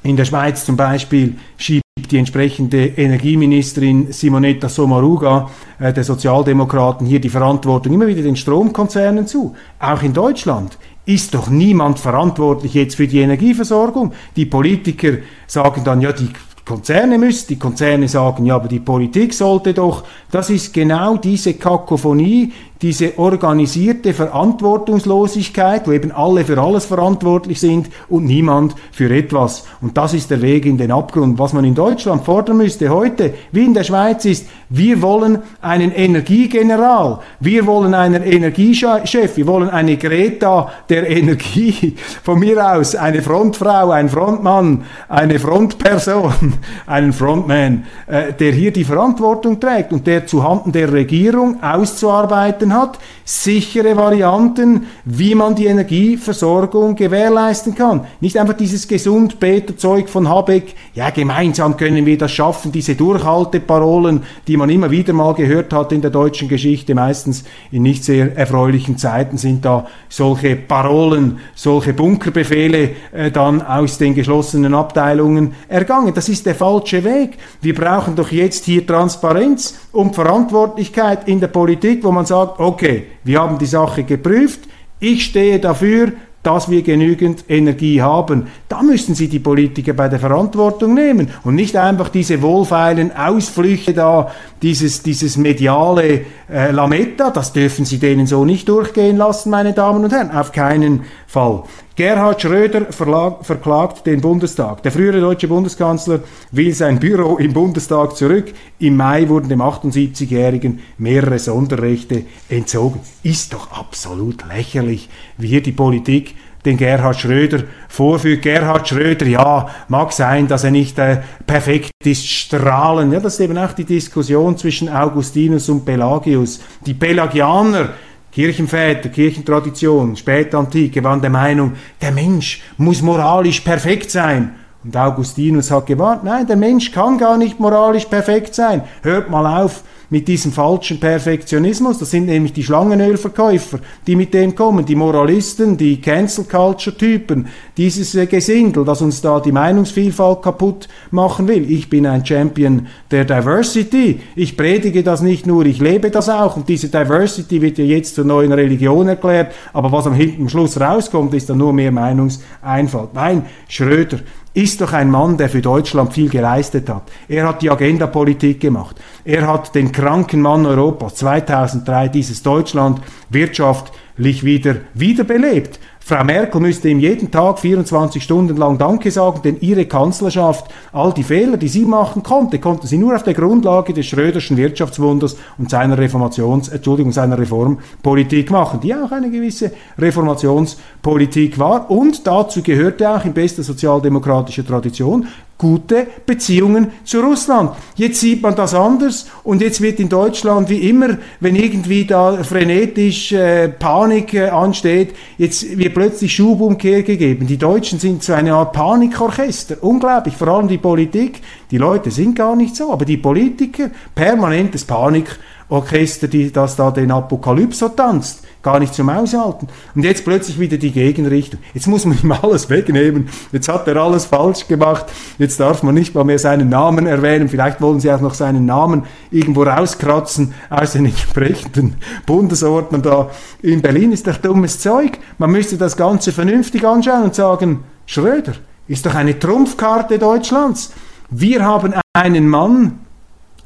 In 0.03 0.15
der 0.15 0.25
Schweiz 0.25 0.63
zum 0.63 0.77
Beispiel 0.77 1.37
schiebt 1.57 1.86
die 1.97 2.17
entsprechende 2.17 2.85
Energieministerin 2.85 4.11
Simonetta 4.11 4.69
Sommaruga 4.69 5.49
äh, 5.79 5.91
der 5.91 6.03
Sozialdemokraten 6.03 7.05
hier 7.05 7.19
die 7.19 7.29
Verantwortung 7.29 7.93
immer 7.93 8.07
wieder 8.07 8.21
den 8.21 8.35
Stromkonzernen 8.35 9.27
zu. 9.27 9.55
Auch 9.79 10.03
in 10.03 10.13
Deutschland 10.13 10.77
ist 11.05 11.33
doch 11.33 11.49
niemand 11.49 11.99
verantwortlich 11.99 12.73
jetzt 12.73 12.95
für 12.95 13.07
die 13.07 13.19
Energieversorgung. 13.19 14.13
Die 14.35 14.45
Politiker 14.45 15.13
sagen 15.47 15.83
dann, 15.83 16.01
ja, 16.01 16.11
die 16.11 16.29
Konzerne 16.65 17.17
müssen, 17.17 17.47
die 17.47 17.59
Konzerne 17.59 18.09
sagen, 18.09 18.45
ja, 18.45 18.55
aber 18.55 18.67
die 18.67 18.81
Politik 18.81 19.33
sollte 19.33 19.73
doch. 19.73 20.03
Das 20.31 20.49
ist 20.49 20.73
genau 20.73 21.15
diese 21.15 21.53
Kakophonie, 21.53 22.51
diese 22.81 23.17
organisierte 23.17 24.13
Verantwortungslosigkeit, 24.13 25.87
wo 25.87 25.91
eben 25.91 26.11
alle 26.11 26.45
für 26.45 26.61
alles 26.61 26.85
verantwortlich 26.85 27.59
sind 27.59 27.87
und 28.09 28.25
niemand 28.25 28.75
für 28.91 29.09
etwas. 29.13 29.65
Und 29.81 29.97
das 29.97 30.13
ist 30.13 30.29
der 30.29 30.41
Weg 30.41 30.65
in 30.65 30.77
den 30.77 30.91
Abgrund. 30.91 31.39
Was 31.39 31.53
man 31.53 31.65
in 31.65 31.75
Deutschland 31.75 32.23
fordern 32.23 32.57
müsste 32.57 32.89
heute, 32.89 33.33
wie 33.51 33.65
in 33.65 33.73
der 33.73 33.83
Schweiz, 33.83 34.25
ist, 34.25 34.47
wir 34.69 35.01
wollen 35.01 35.39
einen 35.61 35.91
Energiegeneral, 35.91 37.19
wir 37.39 37.65
wollen 37.65 37.93
einen 37.93 38.23
Energiechef, 38.23 39.37
wir 39.37 39.47
wollen 39.47 39.69
eine 39.69 39.97
Greta 39.97 40.71
der 40.89 41.09
Energie, 41.09 41.95
von 42.23 42.39
mir 42.39 42.73
aus 42.73 42.95
eine 42.95 43.21
Frontfrau, 43.21 43.91
ein 43.91 44.09
Frontmann, 44.09 44.83
eine 45.07 45.39
Frontperson, 45.39 46.53
einen 46.85 47.13
Frontman, 47.13 47.85
äh, 48.07 48.33
der 48.33 48.51
hier 48.51 48.71
die 48.71 48.83
Verantwortung 48.83 49.59
trägt 49.59 49.93
und 49.93 50.05
der 50.05 50.27
zuhanden 50.27 50.71
der 50.71 50.91
Regierung 50.91 51.63
auszuarbeiten 51.63 52.66
Möglichkeiten 52.67 52.73
hat, 52.73 52.99
sichere 53.25 53.97
Varianten, 53.97 54.87
wie 55.03 55.35
man 55.35 55.55
die 55.55 55.65
Energieversorgung 55.65 56.95
gewährleisten 56.95 57.75
kann. 57.75 58.05
Nicht 58.21 58.37
einfach 58.37 58.55
dieses 58.55 58.87
Gesundbeter-Zeug 58.87 60.07
von 60.09 60.29
Habeck, 60.29 60.75
ja, 60.93 61.09
gemeinsam 61.09 61.77
können 61.77 62.05
wir 62.05 62.17
das 62.17 62.31
schaffen, 62.31 62.71
diese 62.71 62.95
Durchhalteparolen, 62.95 64.23
die 64.47 64.57
man 64.57 64.69
immer 64.69 64.91
wieder 64.91 65.13
mal 65.13 65.33
gehört 65.33 65.73
hat 65.73 65.91
in 65.91 66.01
der 66.01 66.11
deutschen 66.11 66.47
Geschichte, 66.47 66.95
meistens 66.95 67.43
in 67.71 67.83
nicht 67.83 68.03
sehr 68.03 68.37
erfreulichen 68.37 68.97
Zeiten 68.97 69.37
sind 69.37 69.65
da 69.65 69.87
solche 70.09 70.55
Parolen, 70.55 71.39
solche 71.55 71.93
Bunkerbefehle 71.93 72.91
äh, 73.11 73.31
dann 73.31 73.61
aus 73.61 73.97
den 73.97 74.15
geschlossenen 74.15 74.73
Abteilungen 74.73 75.53
ergangen. 75.67 76.13
Das 76.13 76.29
ist 76.29 76.45
der 76.45 76.55
falsche 76.55 77.03
Weg. 77.03 77.37
Wir 77.61 77.75
brauchen 77.75 78.15
doch 78.15 78.31
jetzt 78.31 78.65
hier 78.65 78.85
Transparenz 78.85 79.75
und 79.91 80.15
Verantwortlichkeit 80.15 81.27
in 81.27 81.39
der 81.39 81.47
Politik, 81.47 82.03
wo 82.03 82.11
man 82.11 82.25
sagt, 82.25 82.56
okay, 82.57 83.07
wir 83.23 83.39
haben 83.39 83.57
die 83.57 83.65
Sache 83.65 84.03
geprüft, 84.03 84.61
ich 84.99 85.25
stehe 85.25 85.59
dafür, 85.59 86.11
dass 86.47 86.69
wir 86.69 86.81
genügend 86.81 87.43
Energie 87.49 88.01
haben. 88.01 88.47
Da 88.69 88.81
müssen 88.81 89.15
Sie 89.15 89.27
die 89.27 89.39
Politiker 89.39 89.91
bei 89.91 90.07
der 90.07 90.19
Verantwortung 90.19 90.93
nehmen 90.93 91.29
und 91.43 91.55
nicht 91.55 91.75
einfach 91.75 92.07
diese 92.07 92.41
wohlfeilen 92.41 93.13
Ausflüchte 93.13 93.93
da, 93.93 94.31
dieses, 94.61 95.03
dieses 95.03 95.35
mediale 95.35 96.21
äh, 96.49 96.71
Lametta, 96.71 97.31
das 97.31 97.51
dürfen 97.51 97.83
Sie 97.83 97.97
denen 97.97 98.27
so 98.27 98.45
nicht 98.45 98.69
durchgehen 98.69 99.17
lassen, 99.17 99.49
meine 99.49 99.73
Damen 99.73 100.05
und 100.05 100.13
Herren, 100.13 100.31
auf 100.31 100.53
keinen 100.53 101.03
Fall. 101.27 101.63
Gerhard 101.97 102.39
Schröder 102.39 102.85
verklagt 102.91 104.05
den 104.05 104.21
Bundestag. 104.21 104.83
Der 104.83 104.91
frühere 104.91 105.19
deutsche 105.19 105.47
Bundeskanzler 105.47 106.19
will 106.51 106.71
sein 106.71 106.99
Büro 106.99 107.37
im 107.37 107.53
Bundestag 107.53 108.15
zurück. 108.15 108.53
Im 108.77 108.97
Mai 108.97 109.27
wurden 109.27 109.49
dem 109.49 109.63
78-Jährigen 109.63 110.79
mehrere 110.99 111.39
Sonderrechte 111.39 112.25
entzogen. 112.49 112.99
Ist 113.23 113.51
doch 113.51 113.71
absolut 113.71 114.47
lächerlich, 114.47 115.09
wie 115.39 115.47
hier 115.47 115.63
die 115.63 115.71
Politik 115.71 116.35
den 116.65 116.77
Gerhard 116.77 117.19
Schröder 117.19 117.63
vorführt. 117.87 118.43
Gerhard 118.43 118.87
Schröder, 118.87 119.25
ja, 119.25 119.67
mag 119.87 120.13
sein, 120.13 120.47
dass 120.47 120.65
er 120.65 120.71
nicht 120.71 120.99
äh, 120.99 121.21
perfekt 121.47 121.89
ist, 122.03 122.27
strahlen. 122.27 123.11
Ja, 123.11 123.19
das 123.19 123.35
ist 123.35 123.39
eben 123.39 123.57
auch 123.57 123.73
die 123.73 123.85
Diskussion 123.85 124.55
zwischen 124.55 124.87
Augustinus 124.87 125.67
und 125.69 125.83
Pelagius. 125.83 126.59
Die 126.85 126.93
Pelagianer, 126.93 127.89
Kirchenväter, 128.37 129.09
Kirchentradition, 129.09 130.15
Spätantike 130.15 131.03
waren 131.03 131.21
der 131.21 131.31
Meinung, 131.31 131.73
der 131.99 132.11
Mensch 132.11 132.61
muss 132.77 133.01
moralisch 133.01 133.61
perfekt 133.61 134.11
sein. 134.11 134.53
Und 134.83 134.95
Augustinus 134.95 135.71
hat 135.71 135.87
gewarnt, 135.87 136.23
nein, 136.23 136.45
der 136.45 136.55
Mensch 136.55 136.91
kann 136.91 137.17
gar 137.17 137.35
nicht 137.35 137.59
moralisch 137.59 138.05
perfekt 138.05 138.53
sein. 138.53 138.83
Hört 139.01 139.31
mal 139.31 139.63
auf, 139.63 139.81
mit 140.09 140.27
diesem 140.27 140.51
falschen 140.51 140.99
Perfektionismus. 140.99 141.99
Das 141.99 142.11
sind 142.11 142.27
nämlich 142.27 142.53
die 142.53 142.63
Schlangenölverkäufer, 142.63 143.79
die 144.05 144.15
mit 144.15 144.33
dem 144.33 144.55
kommen, 144.55 144.85
die 144.85 144.95
Moralisten, 144.95 145.77
die 145.77 145.99
Cancel 145.99 146.45
Culture 146.45 146.95
Typen, 146.95 147.47
dieses 147.75 148.15
äh, 148.15 148.25
Gesindel, 148.25 148.85
das 148.85 149.01
uns 149.01 149.21
da 149.21 149.39
die 149.39 149.51
Meinungsvielfalt 149.51 150.41
kaputt 150.41 150.87
machen 151.11 151.47
will. 151.47 151.69
Ich 151.69 151.89
bin 151.89 152.05
ein 152.05 152.25
Champion 152.25 152.87
der 153.11 153.25
Diversity. 153.25 154.21
Ich 154.35 154.55
predige 154.55 155.03
das 155.03 155.21
nicht 155.21 155.45
nur, 155.45 155.65
ich 155.65 155.79
lebe 155.79 156.09
das 156.09 156.29
auch. 156.29 156.55
Und 156.55 156.69
diese 156.69 156.87
Diversity 156.87 157.61
wird 157.61 157.77
ja 157.77 157.85
jetzt 157.85 158.15
zur 158.15 158.25
neuen 158.25 158.53
Religion 158.53 159.07
erklärt. 159.07 159.53
Aber 159.73 159.91
was 159.91 160.07
am 160.07 160.13
hinten 160.13 160.47
Schluss 160.49 160.79
rauskommt, 160.79 161.33
ist 161.33 161.49
dann 161.49 161.57
nur 161.57 161.73
mehr 161.73 161.91
Meinungseinfalt. 161.91 163.13
Nein, 163.13 163.45
Schröder 163.67 164.19
ist 164.57 164.81
doch 164.81 164.91
ein 164.91 165.11
Mann, 165.11 165.37
der 165.37 165.49
für 165.49 165.61
Deutschland 165.61 166.13
viel 166.13 166.29
geleistet 166.29 166.89
hat. 166.89 167.03
Er 167.27 167.47
hat 167.47 167.61
die 167.61 167.69
Agendapolitik 167.69 168.59
gemacht. 168.59 168.95
Er 169.23 169.45
hat 169.45 169.75
den 169.75 169.91
kranken 169.91 170.41
Mann 170.41 170.65
Europas 170.65 171.13
2003 171.13 172.07
dieses 172.09 172.41
Deutschland 172.41 172.99
wirtschaftlich 173.29 174.43
wieder 174.43 174.77
wiederbelebt. 174.95 175.79
Frau 176.07 176.23
Merkel 176.23 176.61
müsste 176.61 176.87
ihm 176.87 177.01
jeden 177.01 177.31
Tag 177.31 177.59
24 177.59 178.23
Stunden 178.23 178.55
lang 178.55 178.77
Danke 178.77 179.11
sagen, 179.11 179.41
denn 179.43 179.57
ihre 179.59 179.85
Kanzlerschaft, 179.87 180.71
all 180.93 181.11
die 181.11 181.23
Fehler, 181.23 181.57
die 181.57 181.67
sie 181.67 181.83
machen 181.83 182.23
konnte, 182.23 182.59
konnte 182.59 182.87
sie 182.87 182.97
nur 182.97 183.13
auf 183.13 183.23
der 183.23 183.33
Grundlage 183.33 183.91
des 183.91 184.05
Schröderschen 184.05 184.55
Wirtschaftswunders 184.55 185.35
und 185.57 185.69
seiner 185.69 185.97
Reformations, 185.97 186.69
Entschuldigung, 186.69 187.11
seiner 187.11 187.37
Reformpolitik 187.37 188.51
machen, 188.51 188.79
die 188.79 188.95
auch 188.95 189.11
eine 189.11 189.29
gewisse 189.29 189.73
Reformationspolitik 189.97 191.59
war. 191.59 191.91
Und 191.91 192.25
dazu 192.25 192.63
gehörte 192.63 193.09
auch 193.09 193.25
in 193.25 193.33
bester 193.33 193.63
sozialdemokratischer 193.63 194.65
Tradition 194.65 195.27
gute 195.57 196.07
Beziehungen 196.25 196.91
zu 197.03 197.19
Russland. 197.21 197.71
Jetzt 197.95 198.19
sieht 198.19 198.41
man 198.41 198.55
das 198.55 198.73
anders 198.73 199.27
und 199.43 199.61
jetzt 199.61 199.81
wird 199.81 199.99
in 199.99 200.09
Deutschland 200.09 200.69
wie 200.69 200.89
immer, 200.89 201.17
wenn 201.39 201.55
irgendwie 201.55 202.05
da 202.05 202.43
frenetisch 202.43 203.31
äh, 203.31 203.69
Panik 203.69 204.33
äh, 204.33 204.49
ansteht, 204.49 205.15
jetzt 205.37 205.77
wird 205.77 205.93
plötzlich 205.93 206.35
Schubumkehr 206.35 207.03
gegeben. 207.03 207.47
Die 207.47 207.57
Deutschen 207.57 207.99
sind 207.99 208.23
so 208.23 208.33
eine 208.33 208.53
Art 208.53 208.73
Panikorchester. 208.73 209.77
Unglaublich, 209.81 210.35
vor 210.35 210.47
allem 210.49 210.67
die 210.67 210.77
Politik. 210.77 211.41
Die 211.71 211.77
Leute 211.77 212.11
sind 212.11 212.35
gar 212.35 212.55
nicht 212.55 212.75
so, 212.75 212.91
aber 212.91 213.05
die 213.05 213.17
Politiker, 213.17 213.89
permanentes 214.13 214.85
Panikorchester, 214.85 216.27
die, 216.27 216.51
das 216.51 216.75
da 216.75 216.91
den 216.91 217.11
Apokalypse 217.11 217.91
tanzt 217.95 218.46
gar 218.67 218.79
nicht 218.79 218.93
zum 218.93 219.07
Aushalten. 219.07 219.69
Und 219.95 220.03
jetzt 220.03 220.25
plötzlich 220.25 220.59
wieder 220.59 220.75
die 220.75 220.91
Gegenrichtung. 220.91 221.61
Jetzt 221.73 221.87
muss 221.87 222.03
man 222.03 222.17
ihm 222.21 222.33
alles 222.33 222.69
wegnehmen. 222.69 223.29
Jetzt 223.53 223.69
hat 223.69 223.87
er 223.87 223.95
alles 223.95 224.25
falsch 224.25 224.67
gemacht. 224.67 225.05
Jetzt 225.37 225.61
darf 225.61 225.83
man 225.83 225.95
nicht 225.95 226.13
mal 226.13 226.25
mehr 226.25 226.37
seinen 226.37 226.67
Namen 226.67 227.07
erwähnen. 227.07 227.47
Vielleicht 227.47 227.79
wollen 227.79 228.01
sie 228.01 228.11
auch 228.11 228.19
noch 228.19 228.33
seinen 228.33 228.65
Namen 228.65 229.03
irgendwo 229.31 229.63
rauskratzen 229.63 230.53
aus 230.69 230.91
den 230.91 231.05
entsprechenden 231.05 231.95
Bundesordnern 232.25 233.01
da. 233.01 233.29
In 233.61 233.81
Berlin 233.81 234.11
ist 234.11 234.27
doch 234.27 234.35
dummes 234.35 234.81
Zeug. 234.81 235.17
Man 235.37 235.51
müsste 235.51 235.77
das 235.77 235.95
Ganze 235.95 236.33
vernünftig 236.33 236.83
anschauen 236.85 237.23
und 237.23 237.35
sagen, 237.35 237.85
Schröder 238.05 238.51
ist 238.89 239.05
doch 239.05 239.15
eine 239.15 239.39
Trumpfkarte 239.39 240.19
Deutschlands. 240.19 240.91
Wir 241.29 241.63
haben 241.63 241.93
einen 242.11 242.49
Mann, 242.49 242.99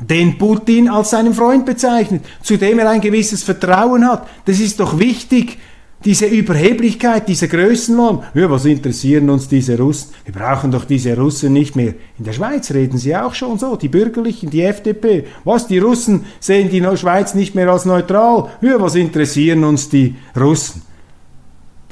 den 0.01 0.37
Putin 0.37 0.89
als 0.89 1.11
seinen 1.11 1.33
Freund 1.33 1.65
bezeichnet, 1.65 2.23
zu 2.41 2.57
dem 2.57 2.79
er 2.79 2.89
ein 2.89 3.01
gewisses 3.01 3.43
Vertrauen 3.43 4.07
hat. 4.07 4.27
Das 4.45 4.59
ist 4.59 4.79
doch 4.79 4.97
wichtig, 4.97 5.57
diese 6.03 6.25
Überheblichkeit, 6.25 7.27
dieser 7.27 7.47
Größenwahn. 7.47 8.23
Ja, 8.33 8.49
was 8.49 8.65
interessieren 8.65 9.29
uns 9.29 9.47
diese 9.47 9.77
Russen? 9.77 10.09
Wir 10.25 10.33
brauchen 10.33 10.71
doch 10.71 10.85
diese 10.85 11.15
Russen 11.15 11.53
nicht 11.53 11.75
mehr. 11.75 11.93
In 12.17 12.25
der 12.25 12.33
Schweiz 12.33 12.71
reden 12.71 12.97
sie 12.97 13.15
auch 13.15 13.35
schon 13.35 13.59
so, 13.59 13.75
die 13.75 13.87
Bürgerlichen, 13.87 14.49
die 14.49 14.63
FDP. 14.63 15.25
Was, 15.43 15.67
die 15.67 15.77
Russen 15.77 16.25
sehen 16.39 16.69
die 16.69 16.81
Schweiz 16.97 17.35
nicht 17.35 17.53
mehr 17.53 17.69
als 17.69 17.85
neutral? 17.85 18.49
Ja, 18.61 18.81
was 18.81 18.95
interessieren 18.95 19.63
uns 19.63 19.89
die 19.89 20.15
Russen? 20.35 20.81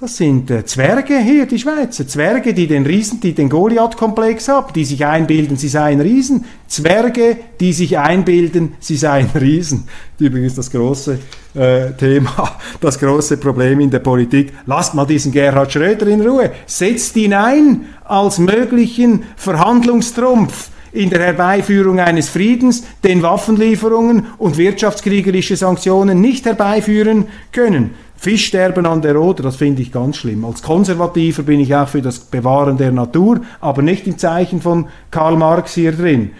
Das 0.02 0.16
sind 0.16 0.50
äh, 0.50 0.64
Zwerge 0.64 1.20
hier, 1.20 1.46
die 1.46 1.60
Schweizer. 1.60 2.08
Zwerge, 2.08 2.54
die 2.54 2.68
den 2.68 2.86
Riesen, 2.86 3.20
die 3.20 3.34
den 3.34 3.50
Goliath-Komplex 3.50 4.48
haben, 4.48 4.72
die 4.72 4.86
sich 4.86 5.06
einbilden, 5.06 5.58
sie 5.58 5.68
seien 5.68 6.00
Riesen. 6.00 6.46
Zwerge, 6.70 7.36
die 7.60 7.74
sich 7.74 7.98
einbilden, 7.98 8.76
sie 8.80 8.96
seien 8.96 9.30
Riesen. 9.36 9.90
Übrigens 10.18 10.56
das 10.56 10.72
große 10.72 11.20
äh, 11.54 11.92
Thema, 11.98 12.60
das 12.80 12.98
große 12.98 13.36
Problem 13.36 13.82
in 13.82 13.90
der 13.90 14.00
Politik. 14.00 14.54
Lasst 14.66 14.94
mal 14.94 15.04
diesen 15.04 15.34
Gerhard 15.34 15.74
Schröder 15.74 16.08
in 16.08 16.26
Ruhe. 16.26 16.52
Setzt 16.66 17.18
ihn 17.18 17.34
ein 17.34 17.88
als 18.06 18.40
möglichen 18.40 19.24
Verhandlungstrumpf 19.36 20.70
in 20.94 21.10
der 21.10 21.20
Herbeiführung 21.20 22.00
eines 22.00 22.30
Friedens, 22.30 22.84
den 23.04 23.22
Waffenlieferungen 23.22 24.28
und 24.38 24.58
wirtschaftskriegerische 24.58 25.58
Sanktionen 25.58 26.22
nicht 26.22 26.46
herbeiführen 26.46 27.28
können. 27.52 27.96
Fischsterben 28.22 28.86
an 28.86 29.02
der 29.02 29.18
Oder, 29.20 29.44
das 29.44 29.56
finde 29.56 29.82
ich 29.82 29.94
ganz 29.94 30.18
schlimm. 30.18 30.44
Als 30.44 30.62
Konservativer 30.62 31.44
bin 31.44 31.62
ich 31.62 31.74
auch 31.74 31.88
für 31.88 32.02
das 32.02 32.20
Bewahren 32.20 32.76
der 32.76 32.92
Natur, 32.92 33.40
aber 33.62 33.82
nicht 33.82 34.08
im 34.08 34.18
Zeichen 34.18 34.62
von 34.62 34.88
Karl 35.10 35.38
Marx 35.38 35.74
hier 35.74 35.94
drin. 35.94 36.32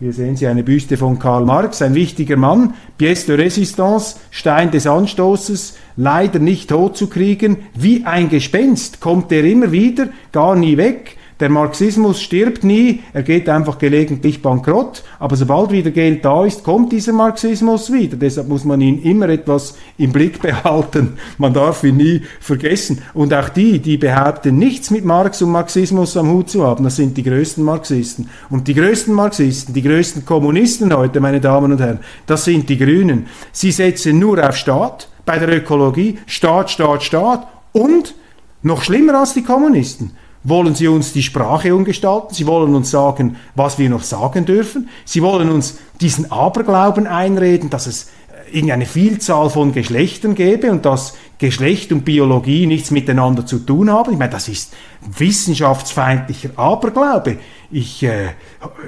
Hier 0.00 0.14
sehen 0.14 0.36
Sie 0.36 0.46
eine 0.46 0.62
Büste 0.62 0.96
von 0.96 1.18
Karl 1.18 1.44
Marx, 1.44 1.82
ein 1.82 1.94
wichtiger 1.94 2.38
Mann, 2.38 2.72
Pièce 2.98 3.26
de 3.26 3.36
Résistance, 3.36 4.16
Stein 4.30 4.70
des 4.70 4.86
Anstoßes, 4.86 5.76
leider 5.96 6.38
nicht 6.38 6.70
tot 6.70 6.96
zu 6.96 7.06
kriegen. 7.06 7.58
Wie 7.74 8.06
ein 8.06 8.30
Gespenst 8.30 9.00
kommt 9.00 9.30
er 9.30 9.44
immer 9.44 9.72
wieder, 9.72 10.08
gar 10.32 10.56
nie 10.56 10.78
weg. 10.78 11.18
Der 11.38 11.50
Marxismus 11.50 12.22
stirbt 12.22 12.64
nie, 12.64 13.02
er 13.12 13.22
geht 13.22 13.46
einfach 13.50 13.76
gelegentlich 13.76 14.40
bankrott, 14.40 15.02
aber 15.18 15.36
sobald 15.36 15.70
wieder 15.70 15.90
Geld 15.90 16.24
da 16.24 16.46
ist, 16.46 16.64
kommt 16.64 16.92
dieser 16.92 17.12
Marxismus 17.12 17.92
wieder. 17.92 18.16
Deshalb 18.16 18.48
muss 18.48 18.64
man 18.64 18.80
ihn 18.80 19.02
immer 19.02 19.28
etwas 19.28 19.76
im 19.98 20.12
Blick 20.12 20.40
behalten. 20.42 21.18
Man 21.36 21.52
darf 21.52 21.84
ihn 21.84 21.98
nie 21.98 22.22
vergessen. 22.40 23.02
Und 23.12 23.34
auch 23.34 23.50
die, 23.50 23.80
die 23.80 23.98
behaupten, 23.98 24.56
nichts 24.56 24.90
mit 24.90 25.04
Marx 25.04 25.42
und 25.42 25.50
Marxismus 25.50 26.16
am 26.16 26.30
Hut 26.30 26.48
zu 26.48 26.66
haben, 26.66 26.84
das 26.84 26.96
sind 26.96 27.18
die 27.18 27.22
größten 27.22 27.62
Marxisten. 27.62 28.30
Und 28.48 28.66
die 28.66 28.74
größten 28.74 29.12
Marxisten, 29.12 29.74
die 29.74 29.82
größten 29.82 30.24
Kommunisten 30.24 30.96
heute, 30.96 31.20
meine 31.20 31.40
Damen 31.40 31.70
und 31.70 31.80
Herren, 31.80 32.00
das 32.24 32.46
sind 32.46 32.66
die 32.70 32.78
Grünen. 32.78 33.26
Sie 33.52 33.72
setzen 33.72 34.18
nur 34.18 34.42
auf 34.42 34.56
Staat, 34.56 35.10
bei 35.26 35.38
der 35.38 35.54
Ökologie, 35.54 36.18
Staat, 36.24 36.70
Staat, 36.70 37.02
Staat 37.02 37.46
und 37.72 38.14
noch 38.62 38.82
schlimmer 38.82 39.20
als 39.20 39.34
die 39.34 39.42
Kommunisten 39.42 40.12
wollen 40.48 40.74
sie 40.74 40.88
uns 40.88 41.12
die 41.12 41.22
Sprache 41.22 41.74
umgestalten, 41.74 42.34
sie 42.34 42.46
wollen 42.46 42.74
uns 42.74 42.90
sagen, 42.90 43.36
was 43.54 43.78
wir 43.78 43.90
noch 43.90 44.02
sagen 44.02 44.44
dürfen, 44.44 44.88
sie 45.04 45.22
wollen 45.22 45.50
uns 45.50 45.78
diesen 46.00 46.30
Aberglauben 46.30 47.06
einreden, 47.06 47.68
dass 47.70 47.86
es 47.86 48.04
äh, 48.04 48.56
irgendeine 48.56 48.86
Vielzahl 48.86 49.50
von 49.50 49.72
Geschlechtern 49.72 50.34
gäbe 50.34 50.70
und 50.70 50.84
dass 50.84 51.14
Geschlecht 51.38 51.92
und 51.92 52.04
Biologie 52.04 52.66
nichts 52.66 52.90
miteinander 52.90 53.44
zu 53.44 53.58
tun 53.58 53.90
haben. 53.90 54.12
Ich 54.12 54.18
meine, 54.18 54.30
das 54.30 54.48
ist 54.48 54.72
wissenschaftsfeindlicher 55.00 56.50
Aberglaube. 56.56 57.38
Ich, 57.70 58.02
äh, 58.04 58.28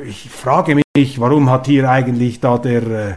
ich 0.09 0.31
frage 0.31 0.77
mich, 0.97 1.21
warum 1.21 1.51
hat 1.51 1.67
hier 1.67 1.91
eigentlich 1.91 2.41
da 2.41 2.59
der 2.59 2.83
äh, 2.83 3.15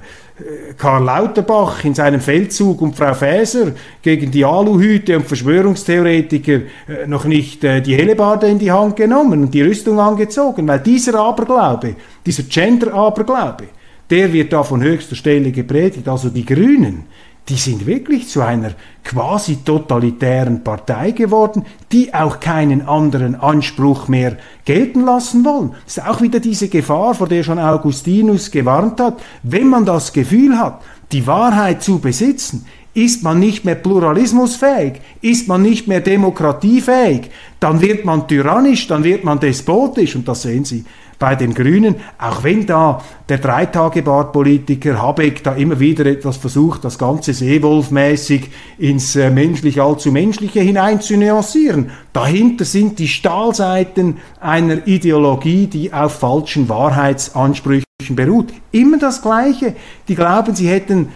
Karl 0.78 1.04
Lauterbach 1.04 1.84
in 1.84 1.94
seinem 1.94 2.22
Feldzug 2.22 2.82
und 2.82 2.96
Frau 2.96 3.14
Faeser 3.14 3.74
gegen 4.02 4.32
die 4.32 4.46
Aluhüte 4.46 5.18
und 5.18 5.28
Verschwörungstheoretiker 5.28 6.54
äh, 6.54 7.08
noch 7.08 7.26
nicht 7.26 7.64
äh, 7.64 7.82
die 7.82 7.96
Hellebarde 7.96 8.48
in 8.48 8.60
die 8.60 8.72
Hand 8.72 8.96
genommen 8.96 9.44
und 9.44 9.54
die 9.54 9.62
Rüstung 9.62 10.00
angezogen, 10.00 10.68
weil 10.68 10.80
dieser 10.80 11.20
Aberglaube, 11.20 11.96
dieser 12.26 12.44
Gender-Aberglaube, 12.44 13.66
der 14.10 14.32
wird 14.34 14.52
da 14.52 14.64
von 14.64 14.82
höchster 14.84 15.16
Stelle 15.16 15.52
gepredigt. 15.52 16.08
Also 16.08 16.30
die 16.30 16.46
Grünen, 16.46 17.06
die 17.50 17.56
sind 17.56 17.86
wirklich 17.86 18.30
zu 18.30 18.42
einer 18.42 18.72
quasi 19.04 19.58
totalitären 19.58 20.64
Partei 20.64 21.12
geworden, 21.12 21.66
die 21.92 22.14
auch 22.14 22.40
keinen 22.40 22.88
anderen 22.88 23.36
Anspruch 23.36 24.08
mehr 24.08 24.38
gelten 24.64 25.02
lassen 25.02 25.44
wollen. 25.44 25.74
Das 25.86 25.98
ist 25.98 26.08
auch 26.08 26.22
wieder 26.22 26.40
diese 26.40 26.70
Gefahr, 26.70 27.16
vor 27.16 27.28
der 27.28 27.44
schon 27.44 27.60
Augustinus 27.60 28.52
gewarnt 28.52 29.00
hat. 29.00 29.22
Wenn 29.44 29.68
man 29.68 29.86
das 29.86 30.14
Gefühl 30.14 30.58
hat, 30.58 30.82
die 31.12 31.28
Wahrheit 31.28 31.84
zu 31.84 32.00
besitzen, 32.00 32.66
ist 32.94 33.24
man 33.24 33.40
nicht 33.40 33.64
mehr 33.64 33.76
pluralismusfähig, 33.76 35.02
ist 35.22 35.48
man 35.48 35.62
nicht 35.62 35.88
mehr 35.88 36.02
demokratiefähig, 36.02 37.30
dann 37.60 37.82
wird 37.82 38.06
man 38.06 38.28
tyrannisch, 38.28 38.88
dann 38.88 39.04
wird 39.04 39.24
man 39.24 39.40
despotisch 39.40 40.16
und 40.16 40.28
das 40.28 40.42
sehen 40.42 40.66
Sie 40.66 40.86
bei 41.22 41.36
den 41.36 41.54
Grünen, 41.54 41.98
auch 42.18 42.44
wenn 42.44 42.66
da 42.66 43.02
der 43.30 43.38
Dreitagebart-Politiker 43.38 45.00
Habeck 45.00 45.44
da 45.44 45.54
immer 45.54 45.80
wieder 45.80 46.08
etwas 46.08 46.38
versucht, 46.38 46.84
das 46.84 46.98
Ganze 46.98 47.34
Seewolfmäßig 47.34 48.50
ins 48.80 49.16
äh, 49.16 49.30
menschlich 49.30 49.80
allzu 49.80 50.12
menschliche 50.12 50.62
hinein 50.62 51.00
zu 51.00 51.16
nuancieren. 51.18 51.92
Dahinter 52.12 52.66
sind 52.66 52.98
die 52.98 53.08
Stahlseiten 53.08 54.18
einer 54.40 54.88
Ideologie, 54.88 55.68
die 55.68 55.94
auf 55.94 56.14
falschen 56.20 56.68
Wahrheitsansprüchen 56.68 57.86
beruht. 58.10 58.52
Immer 58.72 58.98
das 58.98 59.22
Gleiche. 59.22 59.76
Die 60.08 60.16
glauben, 60.16 60.56
sie 60.56 60.70
hätten 60.70 61.10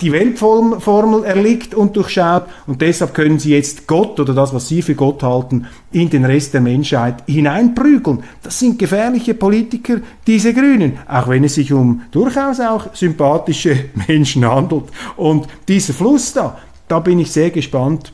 die 0.00 0.12
Weltformel 0.12 1.24
erliegt 1.24 1.74
und 1.74 1.96
durchschaut 1.96 2.44
und 2.66 2.80
deshalb 2.80 3.14
können 3.14 3.38
sie 3.38 3.52
jetzt 3.52 3.86
Gott 3.86 4.18
oder 4.18 4.34
das, 4.34 4.52
was 4.52 4.68
sie 4.68 4.82
für 4.82 4.94
Gott 4.94 5.22
halten, 5.22 5.66
in 5.92 6.10
den 6.10 6.24
Rest 6.24 6.54
der 6.54 6.60
Menschheit 6.60 7.22
hineinprügeln. 7.26 8.22
Das 8.42 8.58
sind 8.58 8.78
gefährliche 8.78 9.34
Politiker, 9.34 9.96
diese 10.26 10.54
Grünen, 10.54 10.98
auch 11.08 11.28
wenn 11.28 11.44
es 11.44 11.54
sich 11.54 11.72
um 11.72 12.02
durchaus 12.10 12.60
auch 12.60 12.94
sympathische 12.94 13.76
Menschen 14.08 14.44
handelt. 14.44 14.84
Und 15.16 15.46
dieser 15.68 15.94
Fluss 15.94 16.32
da, 16.32 16.58
da 16.88 16.98
bin 17.00 17.18
ich 17.18 17.30
sehr 17.30 17.50
gespannt, 17.50 18.12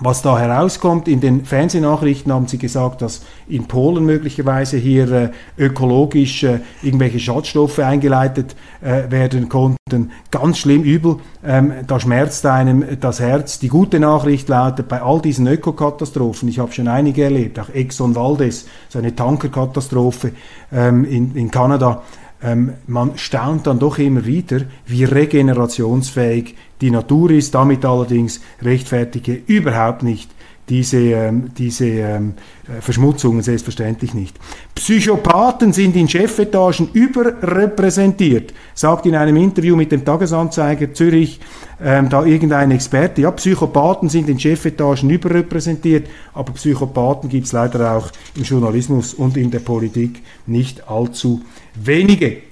was 0.00 0.22
da 0.22 0.38
herauskommt, 0.38 1.08
in 1.08 1.20
den 1.20 1.44
Fernsehnachrichten 1.44 2.32
haben 2.32 2.46
sie 2.46 2.58
gesagt, 2.58 3.02
dass 3.02 3.22
in 3.48 3.66
Polen 3.66 4.04
möglicherweise 4.04 4.76
hier 4.76 5.10
äh, 5.10 5.30
ökologisch 5.58 6.44
äh, 6.44 6.60
irgendwelche 6.82 7.18
Schadstoffe 7.18 7.78
eingeleitet 7.80 8.54
äh, 8.80 9.10
werden 9.10 9.48
konnten. 9.48 10.12
Ganz 10.30 10.58
schlimm 10.58 10.82
übel, 10.82 11.16
ähm, 11.44 11.72
da 11.86 11.98
schmerzt 11.98 12.46
einem 12.46 12.84
das 13.00 13.20
Herz. 13.20 13.58
Die 13.58 13.68
gute 13.68 13.98
Nachricht 13.98 14.48
lautet, 14.48 14.88
bei 14.88 15.02
all 15.02 15.20
diesen 15.20 15.46
Ökokatastrophen, 15.46 16.48
ich 16.48 16.58
habe 16.58 16.72
schon 16.72 16.88
einige 16.88 17.24
erlebt, 17.24 17.58
auch 17.58 17.70
Exxon 17.70 18.14
Valdez, 18.14 18.66
so 18.88 18.98
eine 18.98 19.14
Tankerkatastrophe 19.14 20.32
ähm, 20.72 21.04
in, 21.04 21.34
in 21.34 21.50
Kanada, 21.50 22.02
ähm, 22.42 22.74
man 22.86 23.18
staunt 23.18 23.66
dann 23.66 23.78
doch 23.78 23.98
immer 23.98 24.24
wieder, 24.24 24.60
wie 24.86 25.04
regenerationsfähig 25.04 26.54
die 26.80 26.90
Natur 26.90 27.30
ist. 27.30 27.54
Damit 27.54 27.84
allerdings 27.84 28.40
rechtfertige 28.62 29.42
überhaupt 29.46 30.02
nicht 30.02 30.30
diese, 30.68 30.98
ähm, 30.98 31.50
diese 31.56 31.86
ähm, 31.86 32.34
äh, 32.66 32.80
Verschmutzungen 32.80 33.42
selbstverständlich 33.42 34.14
nicht. 34.14 34.36
Psychopathen 34.74 35.72
sind 35.72 35.96
in 35.96 36.08
Chefetagen 36.08 36.90
überrepräsentiert, 36.92 38.52
sagt 38.74 39.06
in 39.06 39.14
einem 39.14 39.36
Interview 39.36 39.76
mit 39.76 39.92
dem 39.92 40.04
Tagesanzeiger 40.04 40.92
Zürich 40.92 41.40
ähm, 41.82 42.08
da 42.08 42.24
irgendein 42.24 42.70
Experte. 42.70 43.22
Ja, 43.22 43.30
Psychopathen 43.30 44.08
sind 44.08 44.28
in 44.28 44.38
Chefetagen 44.38 45.10
überrepräsentiert, 45.10 46.08
aber 46.34 46.52
Psychopathen 46.52 47.28
gibt 47.28 47.46
es 47.46 47.52
leider 47.52 47.96
auch 47.96 48.10
im 48.36 48.42
Journalismus 48.42 49.14
und 49.14 49.36
in 49.36 49.50
der 49.50 49.60
Politik 49.60 50.22
nicht 50.46 50.88
allzu 50.88 51.42
wenige. 51.74 52.47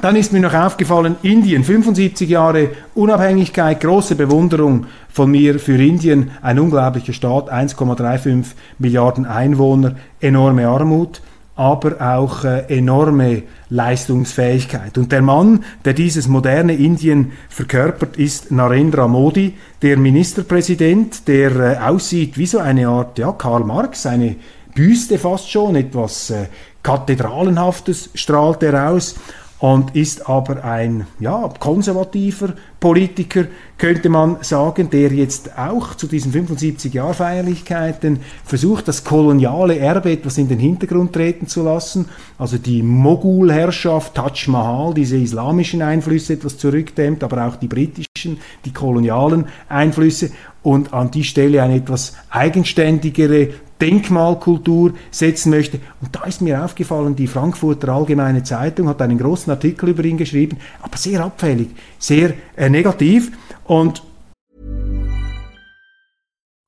Dann 0.00 0.16
ist 0.16 0.32
mir 0.32 0.40
noch 0.40 0.54
aufgefallen, 0.54 1.16
Indien, 1.22 1.64
75 1.64 2.28
Jahre 2.28 2.70
Unabhängigkeit, 2.94 3.80
große 3.80 4.14
Bewunderung 4.14 4.86
von 5.10 5.30
mir 5.30 5.58
für 5.58 5.76
Indien, 5.76 6.30
ein 6.40 6.58
unglaublicher 6.58 7.12
Staat, 7.12 7.52
1,35 7.52 8.46
Milliarden 8.78 9.26
Einwohner, 9.26 9.96
enorme 10.20 10.66
Armut, 10.66 11.20
aber 11.54 12.00
auch 12.00 12.44
äh, 12.44 12.60
enorme 12.68 13.42
Leistungsfähigkeit. 13.68 14.96
Und 14.96 15.12
der 15.12 15.20
Mann, 15.20 15.64
der 15.84 15.92
dieses 15.92 16.26
moderne 16.26 16.74
Indien 16.74 17.32
verkörpert, 17.50 18.16
ist 18.16 18.50
Narendra 18.50 19.06
Modi, 19.06 19.54
der 19.82 19.98
Ministerpräsident, 19.98 21.28
der 21.28 21.54
äh, 21.56 21.76
aussieht 21.76 22.38
wie 22.38 22.46
so 22.46 22.58
eine 22.58 22.88
Art, 22.88 23.18
ja, 23.18 23.32
Karl 23.32 23.64
Marx, 23.64 24.06
eine 24.06 24.36
Büste 24.74 25.18
fast 25.18 25.50
schon, 25.50 25.76
etwas 25.76 26.30
äh, 26.30 26.46
Kathedralenhaftes 26.82 28.10
strahlt 28.14 28.62
er 28.62 28.90
aus 28.90 29.14
und 29.62 29.94
ist 29.94 30.28
aber 30.28 30.64
ein 30.64 31.06
ja, 31.20 31.48
konservativer 31.60 32.54
Politiker, 32.80 33.44
könnte 33.78 34.08
man 34.08 34.38
sagen, 34.40 34.90
der 34.90 35.12
jetzt 35.12 35.56
auch 35.56 35.94
zu 35.94 36.08
diesen 36.08 36.32
75 36.32 36.92
Jahr 36.92 37.14
Feierlichkeiten 37.14 38.18
versucht, 38.44 38.88
das 38.88 39.04
koloniale 39.04 39.78
Erbe 39.78 40.10
etwas 40.10 40.36
in 40.36 40.48
den 40.48 40.58
Hintergrund 40.58 41.12
treten 41.12 41.46
zu 41.46 41.62
lassen, 41.62 42.06
also 42.38 42.58
die 42.58 42.82
Mogulherrschaft, 42.82 44.16
Taj 44.16 44.48
Mahal, 44.48 44.94
diese 44.94 45.16
islamischen 45.16 45.80
Einflüsse 45.80 46.32
etwas 46.32 46.58
zurückdämmt, 46.58 47.22
aber 47.22 47.46
auch 47.46 47.54
die 47.54 47.68
britischen, 47.68 48.38
die 48.64 48.72
kolonialen 48.72 49.46
Einflüsse. 49.68 50.32
Und 50.64 50.92
an 50.92 51.12
die 51.12 51.24
Stelle 51.24 51.62
eine 51.62 51.76
etwas 51.76 52.14
eigenständigere 52.30 53.50
Denkmalkultur 53.82 54.94
setzen 55.10 55.50
möchte. 55.50 55.80
Und 56.00 56.14
da 56.14 56.22
ist 56.22 56.40
mir 56.40 56.64
aufgefallen, 56.64 57.16
die 57.16 57.26
Frankfurter 57.26 57.88
Allgemeine 57.88 58.44
Zeitung 58.44 58.88
hat 58.88 59.02
einen 59.02 59.18
großen 59.18 59.50
Artikel 59.50 59.88
über 59.88 60.04
ihn 60.04 60.16
geschrieben, 60.16 60.58
aber 60.80 60.96
sehr 60.96 61.22
abfällig, 61.22 61.70
sehr 61.98 62.34
äh, 62.56 62.70
negativ. 62.70 63.32
Und 63.64 64.02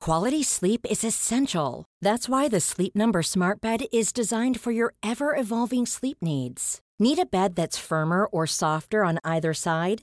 Quality 0.00 0.42
sleep 0.42 0.86
is 0.90 1.02
essential. 1.02 1.86
That's 2.02 2.28
why 2.28 2.48
the 2.50 2.60
Sleep 2.60 2.94
Number 2.94 3.22
Smart 3.22 3.62
Bed 3.62 3.86
is 3.90 4.12
designed 4.12 4.60
for 4.60 4.70
your 4.70 4.92
ever 5.02 5.34
evolving 5.34 5.86
sleep 5.86 6.18
needs. 6.20 6.80
Need 6.98 7.18
a 7.18 7.24
bed 7.24 7.54
that's 7.56 7.78
firmer 7.78 8.26
or 8.26 8.46
softer 8.46 9.02
on 9.02 9.18
either 9.24 9.54
side? 9.54 10.02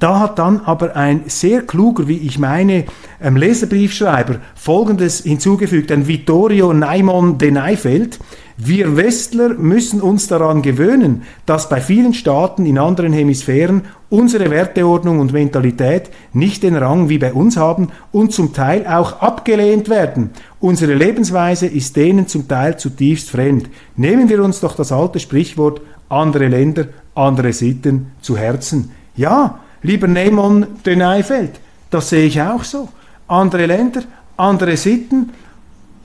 Da 0.00 0.18
hat 0.18 0.38
dann 0.38 0.62
aber 0.64 0.96
ein 0.96 1.24
sehr 1.26 1.60
kluger, 1.60 2.08
wie 2.08 2.16
ich 2.16 2.38
meine, 2.38 2.86
ähm, 3.20 3.36
Leserbriefschreiber 3.36 4.36
folgendes 4.54 5.20
hinzugefügt, 5.20 5.92
ein 5.92 6.08
Vittorio 6.08 6.72
Naimon 6.72 7.36
de 7.36 7.50
Neifeld. 7.50 8.18
Wir 8.56 8.96
Westler 8.96 9.50
müssen 9.50 10.00
uns 10.00 10.26
daran 10.26 10.62
gewöhnen, 10.62 11.22
dass 11.44 11.68
bei 11.68 11.82
vielen 11.82 12.14
Staaten 12.14 12.64
in 12.64 12.78
anderen 12.78 13.12
Hemisphären 13.12 13.82
unsere 14.08 14.50
Werteordnung 14.50 15.20
und 15.20 15.34
Mentalität 15.34 16.10
nicht 16.32 16.62
den 16.62 16.76
Rang 16.76 17.10
wie 17.10 17.18
bei 17.18 17.34
uns 17.34 17.58
haben 17.58 17.88
und 18.10 18.32
zum 18.32 18.54
Teil 18.54 18.86
auch 18.86 19.20
abgelehnt 19.20 19.90
werden. 19.90 20.30
Unsere 20.60 20.94
Lebensweise 20.94 21.66
ist 21.66 21.96
denen 21.96 22.26
zum 22.26 22.48
Teil 22.48 22.78
zutiefst 22.78 23.30
fremd. 23.30 23.68
Nehmen 23.96 24.30
wir 24.30 24.42
uns 24.42 24.60
doch 24.60 24.76
das 24.76 24.92
alte 24.92 25.20
Sprichwort 25.20 25.82
andere 26.08 26.48
Länder, 26.48 26.86
andere 27.14 27.52
Sitten 27.52 28.12
zu 28.22 28.38
Herzen. 28.38 28.92
Ja, 29.14 29.60
Lieber 29.82 30.08
Neymon 30.08 30.66
de 30.84 30.96
Neifeld, 30.96 31.60
das 31.90 32.10
sehe 32.10 32.26
ich 32.26 32.40
auch 32.40 32.64
so. 32.64 32.88
Andere 33.28 33.66
Länder, 33.66 34.02
andere 34.36 34.76
Sitten 34.76 35.30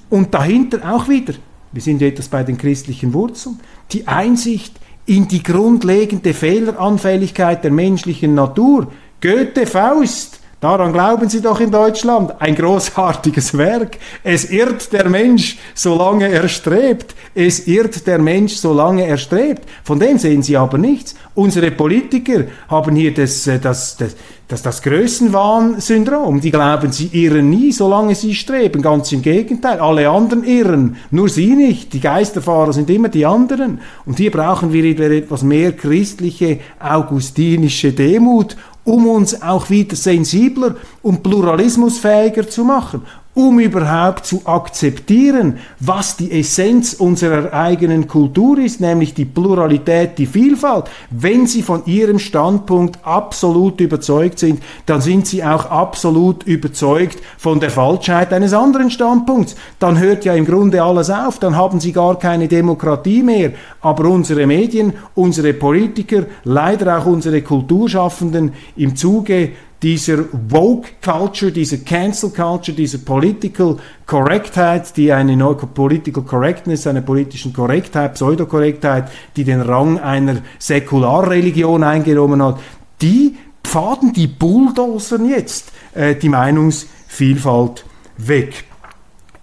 und 0.09 0.33
dahinter 0.33 0.93
auch 0.93 1.09
wieder, 1.09 1.33
wir 1.71 1.81
sind 1.81 2.01
etwas 2.01 2.29
bei 2.29 2.43
den 2.43 2.57
christlichen 2.57 3.13
Wurzeln, 3.13 3.59
die 3.91 4.07
Einsicht 4.07 4.79
in 5.05 5.27
die 5.27 5.43
grundlegende 5.43 6.33
Fehleranfälligkeit 6.33 7.63
der 7.63 7.71
menschlichen 7.71 8.33
Natur. 8.33 8.87
Goethe, 9.21 9.67
Faust, 9.67 10.39
Daran 10.61 10.93
glauben 10.93 11.29
Sie 11.29 11.41
doch 11.41 11.59
in 11.59 11.69
Deutschland. 11.69 12.33
Ein 12.39 12.55
großartiges 12.55 13.57
Werk. 13.57 13.97
Es 14.23 14.49
irrt 14.49 14.91
der 14.93 15.09
Mensch, 15.09 15.57
solange 15.73 16.29
er 16.29 16.47
strebt. 16.47 17.13
Es 17.35 17.67
irrt 17.67 18.07
der 18.07 18.19
Mensch, 18.19 18.55
solange 18.55 19.05
er 19.05 19.17
strebt. 19.17 19.63
Von 19.83 19.99
dem 19.99 20.17
sehen 20.17 20.43
Sie 20.43 20.55
aber 20.55 20.77
nichts. 20.77 21.15
Unsere 21.35 21.71
Politiker 21.71 22.45
haben 22.69 22.95
hier 22.95 23.13
das, 23.13 23.45
äh, 23.47 23.59
das, 23.59 23.97
das, 23.97 24.15
das, 24.47 24.61
das 24.61 24.81
Größenwahn-Syndrom. 24.81 26.39
Die 26.39 26.51
glauben, 26.51 26.91
sie 26.91 27.09
irren 27.11 27.49
nie, 27.49 27.73
solange 27.73 28.15
sie 28.15 28.33
streben. 28.33 28.81
Ganz 28.81 29.11
im 29.11 29.21
Gegenteil. 29.21 29.81
Alle 29.81 30.07
anderen 30.07 30.45
irren. 30.45 30.95
Nur 31.11 31.27
sie 31.27 31.53
nicht. 31.53 31.91
Die 31.91 31.99
Geisterfahrer 31.99 32.71
sind 32.71 32.89
immer 32.89 33.09
die 33.09 33.25
anderen. 33.25 33.81
Und 34.05 34.17
hier 34.17 34.31
brauchen 34.31 34.71
wir 34.71 34.85
etwas 34.85 35.43
mehr 35.43 35.73
christliche, 35.73 36.59
augustinische 36.79 37.91
Demut 37.91 38.55
um 38.85 39.07
uns 39.07 39.41
auch 39.41 39.69
wieder 39.69 39.95
sensibler 39.95 40.75
und 41.01 41.23
pluralismusfähiger 41.23 42.47
zu 42.47 42.63
machen. 42.63 43.01
Um 43.35 43.59
überhaupt 43.59 44.25
zu 44.25 44.41
akzeptieren, 44.45 45.59
was 45.79 46.15
die 46.15 46.31
Essenz 46.31 46.93
unserer 46.93 47.53
eigenen 47.53 48.07
Kultur 48.07 48.57
ist, 48.57 48.79
nämlich 48.79 49.13
die 49.13 49.25
Pluralität, 49.25 50.17
die 50.17 50.25
Vielfalt. 50.25 50.85
Wenn 51.09 51.45
Sie 51.45 51.61
von 51.61 51.85
Ihrem 51.85 52.17
Standpunkt 52.17 52.97
absolut 53.03 53.81
überzeugt 53.81 54.39
sind, 54.39 54.63
dann 54.85 55.01
sind 55.01 55.27
Sie 55.27 55.43
auch 55.43 55.65
absolut 55.65 56.43
überzeugt 56.43 57.19
von 57.37 57.59
der 57.59 57.71
Falschheit 57.71 58.31
eines 58.31 58.53
anderen 58.53 58.89
Standpunkts. 58.89 59.55
Dann 59.79 59.99
hört 59.99 60.23
ja 60.23 60.33
im 60.33 60.45
Grunde 60.45 60.81
alles 60.81 61.09
auf, 61.09 61.37
dann 61.37 61.57
haben 61.57 61.81
Sie 61.81 61.91
gar 61.91 62.17
keine 62.17 62.47
Demokratie 62.47 63.21
mehr. 63.21 63.51
Aber 63.81 64.05
unsere 64.05 64.47
Medien, 64.47 64.93
unsere 65.13 65.53
Politiker, 65.53 66.23
leider 66.45 66.97
auch 66.97 67.05
unsere 67.05 67.41
Kulturschaffenden 67.41 68.53
im 68.77 68.95
Zuge 68.95 69.51
dieser 69.81 70.25
Woke 70.49 70.89
Culture, 71.03 71.51
dieser 71.51 71.77
Cancel 71.77 72.29
Culture, 72.29 72.75
dieser 72.75 72.99
Political 72.99 73.77
Correctheit, 74.05 74.95
die 74.97 75.11
eine 75.11 75.35
neue 75.35 75.55
Political 75.55 76.23
Correctness, 76.23 76.87
einer 76.87 77.01
politischen 77.01 77.53
Korrektheit, 77.53 78.15
Pseudokorrektheit, 78.15 79.11
die 79.35 79.43
den 79.43 79.61
Rang 79.61 79.99
einer 79.99 80.37
Säkularreligion 80.59 81.83
eingenommen 81.83 82.41
hat, 82.41 82.59
die 83.01 83.35
pfaden, 83.63 84.13
die 84.13 84.27
bulldozern 84.27 85.29
jetzt 85.29 85.71
äh, 85.93 86.15
die 86.15 86.29
Meinungsvielfalt 86.29 87.85
weg. 88.17 88.65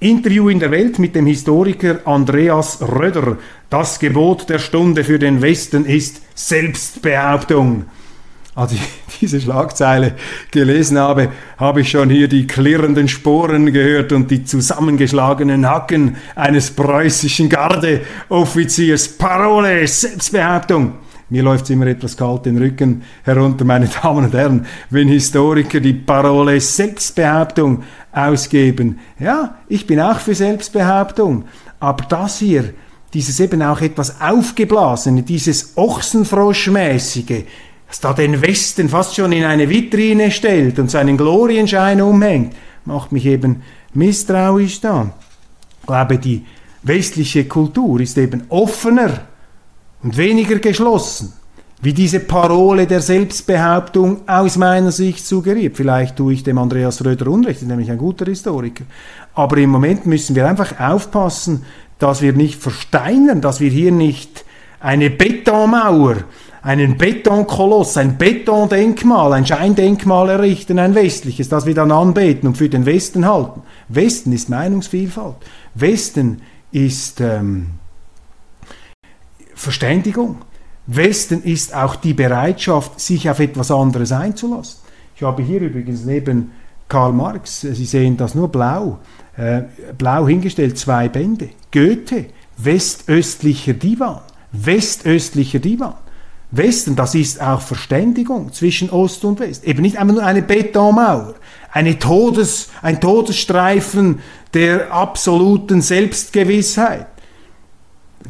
Interview 0.00 0.48
in 0.48 0.58
der 0.58 0.72
Welt 0.72 0.98
mit 0.98 1.14
dem 1.14 1.26
Historiker 1.26 2.00
Andreas 2.06 2.82
Röder. 2.82 3.38
Das 3.70 4.00
Gebot 4.00 4.48
der 4.48 4.58
Stunde 4.58 5.04
für 5.04 5.20
den 5.20 5.42
Westen 5.42 5.84
ist 5.84 6.22
Selbstbehauptung 6.34 7.84
als 8.54 8.72
ich 8.72 8.80
diese 9.20 9.40
Schlagzeile 9.40 10.14
gelesen 10.50 10.98
habe, 10.98 11.30
habe 11.56 11.80
ich 11.80 11.90
schon 11.90 12.10
hier 12.10 12.28
die 12.28 12.46
klirrenden 12.46 13.08
Sporen 13.08 13.72
gehört 13.72 14.12
und 14.12 14.30
die 14.30 14.44
zusammengeschlagenen 14.44 15.68
Hacken 15.68 16.16
eines 16.34 16.70
preußischen 16.70 17.48
Gardeoffiziers. 17.48 19.08
Parole, 19.16 19.86
Selbstbehauptung. 19.86 20.94
Mir 21.30 21.42
läuft 21.42 21.70
immer 21.70 21.86
etwas 21.86 22.14
kalt 22.14 22.44
den 22.44 22.58
Rücken 22.58 23.04
herunter, 23.22 23.64
meine 23.64 23.88
Damen 24.02 24.26
und 24.26 24.34
Herren, 24.34 24.66
wenn 24.90 25.08
Historiker 25.08 25.80
die 25.80 25.94
Parole 25.94 26.60
Selbstbehauptung 26.60 27.84
ausgeben. 28.12 28.98
Ja, 29.18 29.56
ich 29.66 29.86
bin 29.86 29.98
auch 29.98 30.18
für 30.18 30.34
Selbstbehauptung, 30.34 31.46
aber 31.80 32.04
das 32.04 32.40
hier, 32.40 32.74
dieses 33.14 33.40
eben 33.40 33.62
auch 33.62 33.80
etwas 33.80 34.20
aufgeblasene, 34.20 35.22
dieses 35.22 35.74
Ochsenfroschmäßige, 35.76 37.44
das 37.92 38.00
da 38.00 38.14
den 38.14 38.40
Westen 38.40 38.88
fast 38.88 39.16
schon 39.16 39.32
in 39.32 39.44
eine 39.44 39.68
Vitrine 39.68 40.30
stellt 40.30 40.78
und 40.78 40.90
seinen 40.90 41.18
Glorienschein 41.18 42.00
umhängt, 42.00 42.54
macht 42.86 43.12
mich 43.12 43.26
eben 43.26 43.62
misstrauisch 43.92 44.80
da. 44.80 45.12
Ich 45.82 45.86
glaube, 45.86 46.16
die 46.16 46.46
westliche 46.82 47.44
Kultur 47.44 48.00
ist 48.00 48.16
eben 48.16 48.44
offener 48.48 49.26
und 50.02 50.16
weniger 50.16 50.58
geschlossen, 50.58 51.34
wie 51.82 51.92
diese 51.92 52.20
Parole 52.20 52.86
der 52.86 53.02
Selbstbehauptung 53.02 54.26
aus 54.26 54.56
meiner 54.56 54.90
Sicht 54.90 55.26
suggeriert. 55.26 55.76
Vielleicht 55.76 56.16
tue 56.16 56.32
ich 56.32 56.42
dem 56.42 56.56
Andreas 56.56 57.04
Röder 57.04 57.26
Unrecht, 57.26 57.60
ist 57.60 57.68
nämlich 57.68 57.90
ein 57.90 57.98
guter 57.98 58.24
Historiker. 58.24 58.84
Aber 59.34 59.58
im 59.58 59.68
Moment 59.68 60.06
müssen 60.06 60.34
wir 60.34 60.48
einfach 60.48 60.80
aufpassen, 60.80 61.66
dass 61.98 62.22
wir 62.22 62.32
nicht 62.32 62.58
versteinern, 62.58 63.42
dass 63.42 63.60
wir 63.60 63.70
hier 63.70 63.92
nicht 63.92 64.46
eine 64.80 65.10
Betonmauer 65.10 66.24
einen 66.62 66.96
Betonkoloss, 66.96 67.96
ein 67.96 68.16
Betondenkmal, 68.16 69.32
ein 69.32 69.44
Scheindenkmal 69.44 70.30
errichten, 70.30 70.78
ein 70.78 70.94
westliches, 70.94 71.48
das 71.48 71.66
wir 71.66 71.74
dann 71.74 71.90
anbeten 71.90 72.48
und 72.48 72.56
für 72.56 72.68
den 72.68 72.86
Westen 72.86 73.26
halten. 73.26 73.62
Westen 73.88 74.32
ist 74.32 74.48
Meinungsvielfalt. 74.48 75.36
Westen 75.74 76.40
ist 76.70 77.20
ähm, 77.20 77.70
Verständigung. 79.54 80.36
Westen 80.86 81.42
ist 81.42 81.74
auch 81.74 81.96
die 81.96 82.14
Bereitschaft, 82.14 83.00
sich 83.00 83.28
auf 83.28 83.40
etwas 83.40 83.70
anderes 83.70 84.12
einzulassen. 84.12 84.80
Ich 85.16 85.22
habe 85.22 85.42
hier 85.42 85.60
übrigens 85.60 86.04
neben 86.04 86.52
Karl 86.88 87.12
Marx, 87.12 87.62
Sie 87.62 87.84
sehen 87.84 88.16
das 88.16 88.34
nur 88.34 88.48
blau, 88.48 88.98
äh, 89.36 89.62
blau 89.96 90.26
hingestellt, 90.28 90.78
zwei 90.78 91.08
Bände. 91.08 91.50
Goethe, 91.72 92.26
westöstlicher 92.58 93.72
Divan. 93.72 94.20
Westöstlicher 94.52 95.58
Divan. 95.58 95.94
Westen, 96.52 96.96
das 96.96 97.14
ist 97.14 97.40
auch 97.40 97.62
Verständigung 97.62 98.52
zwischen 98.52 98.90
Ost 98.90 99.24
und 99.24 99.40
West. 99.40 99.64
Eben 99.64 99.80
nicht 99.80 99.96
einfach 99.96 100.14
nur 100.14 100.24
eine 100.24 100.42
Betonmauer, 100.42 101.34
eine 101.70 101.98
Todes, 101.98 102.68
ein 102.82 103.00
Todesstreifen 103.00 104.18
der 104.52 104.92
absoluten 104.92 105.80
Selbstgewissheit, 105.80 107.06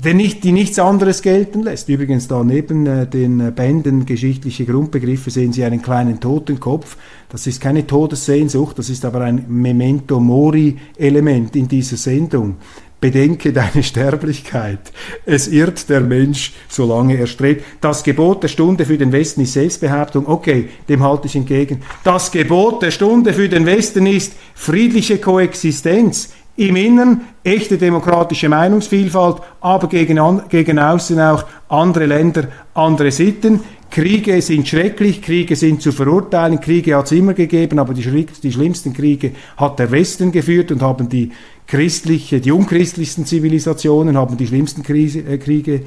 der 0.04 0.14
nicht, 0.14 0.44
die 0.44 0.52
nichts 0.52 0.78
anderes 0.78 1.20
gelten 1.20 1.64
lässt. 1.64 1.88
Übrigens 1.88 2.28
da 2.28 2.44
neben 2.44 2.86
äh, 2.86 3.08
den 3.08 3.52
Bänden 3.56 4.06
geschichtliche 4.06 4.66
Grundbegriffe 4.66 5.32
sehen 5.32 5.52
Sie 5.52 5.64
einen 5.64 5.82
kleinen 5.82 6.20
Totenkopf. 6.20 6.96
Das 7.28 7.48
ist 7.48 7.60
keine 7.60 7.88
Todessehnsucht, 7.88 8.78
das 8.78 8.88
ist 8.88 9.04
aber 9.04 9.22
ein 9.22 9.46
Memento 9.48 10.20
Mori 10.20 10.78
Element 10.96 11.56
in 11.56 11.66
dieser 11.66 11.96
Sendung. 11.96 12.56
Bedenke 13.02 13.52
deine 13.52 13.82
Sterblichkeit. 13.82 14.78
Es 15.26 15.48
irrt 15.48 15.90
der 15.90 16.00
Mensch, 16.00 16.52
solange 16.68 17.16
er 17.16 17.26
strebt. 17.26 17.64
Das 17.82 18.04
Gebot 18.04 18.44
der 18.44 18.48
Stunde 18.48 18.86
für 18.86 18.96
den 18.96 19.12
Westen 19.12 19.42
ist 19.42 19.54
Selbstbehauptung. 19.54 20.26
Okay, 20.26 20.70
dem 20.88 21.02
halte 21.02 21.26
ich 21.26 21.36
entgegen. 21.36 21.82
Das 22.04 22.30
Gebot 22.30 22.80
der 22.80 22.92
Stunde 22.92 23.34
für 23.34 23.48
den 23.48 23.66
Westen 23.66 24.06
ist 24.06 24.34
friedliche 24.54 25.18
Koexistenz. 25.18 26.32
Im 26.54 26.76
Innern 26.76 27.22
echte 27.42 27.76
demokratische 27.76 28.48
Meinungsvielfalt, 28.48 29.38
aber 29.60 29.88
gegen, 29.88 30.18
an, 30.18 30.42
gegen 30.48 30.78
außen 30.78 31.18
auch 31.18 31.44
andere 31.68 32.06
Länder, 32.06 32.48
andere 32.74 33.10
Sitten. 33.10 33.60
Kriege 33.92 34.40
sind 34.40 34.66
schrecklich, 34.66 35.20
Kriege 35.20 35.54
sind 35.54 35.82
zu 35.82 35.92
verurteilen, 35.92 36.60
Kriege 36.60 36.96
hat 36.96 37.06
es 37.06 37.12
immer 37.12 37.34
gegeben, 37.34 37.78
aber 37.78 37.92
die, 37.92 38.26
die, 38.42 38.52
schlimmsten 38.52 38.94
Kriege 38.94 39.32
hat 39.58 39.78
der 39.78 39.90
Westen 39.90 40.32
geführt 40.32 40.72
und 40.72 40.80
haben 40.80 41.10
die 41.10 41.30
christliche, 41.66 42.40
die 42.40 42.52
unchristlichsten 42.52 43.26
Zivilisationen 43.26 44.16
haben 44.16 44.36
die 44.36 44.46
schlimmsten 44.46 44.82
Krise, 44.82 45.20
äh, 45.20 45.38
Kriege 45.38 45.82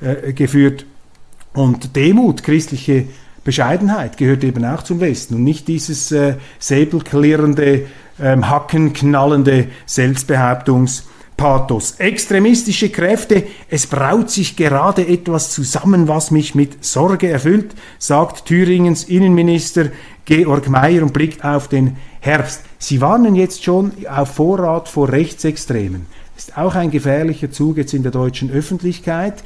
äh, 0.00 0.32
geführt. 0.32 0.86
Und 1.52 1.96
Demut, 1.96 2.42
christliche 2.42 3.06
Bescheidenheit 3.44 4.16
gehört 4.16 4.42
eben 4.42 4.64
auch 4.64 4.82
zum 4.82 5.00
Westen 5.00 5.34
und 5.34 5.44
nicht 5.44 5.68
dieses 5.68 6.10
äh, 6.12 6.36
säbelklirrende, 6.58 7.86
ähm, 8.20 8.48
hackenknallende 8.48 9.68
Selbstbehauptungs- 9.86 11.04
Pathos. 11.36 11.96
Extremistische 11.98 12.90
Kräfte, 12.90 13.44
es 13.68 13.86
braut 13.86 14.30
sich 14.30 14.56
gerade 14.56 15.06
etwas 15.06 15.50
zusammen, 15.50 16.06
was 16.06 16.30
mich 16.30 16.54
mit 16.54 16.84
Sorge 16.84 17.28
erfüllt, 17.28 17.74
sagt 17.98 18.46
Thüringens 18.46 19.04
Innenminister 19.04 19.90
Georg 20.24 20.68
Mayer 20.68 21.02
und 21.02 21.12
blickt 21.12 21.44
auf 21.44 21.68
den 21.68 21.96
Herbst. 22.24 22.62
Sie 22.78 23.02
warnen 23.02 23.34
jetzt 23.34 23.64
schon 23.64 23.92
auf 24.08 24.36
Vorrat 24.36 24.88
vor 24.88 25.10
Rechtsextremen. 25.12 26.06
Ist 26.38 26.56
auch 26.56 26.74
ein 26.74 26.90
gefährlicher 26.90 27.50
Zug 27.50 27.76
jetzt 27.76 27.92
in 27.92 28.02
der 28.02 28.12
deutschen 28.12 28.50
Öffentlichkeit. 28.50 29.44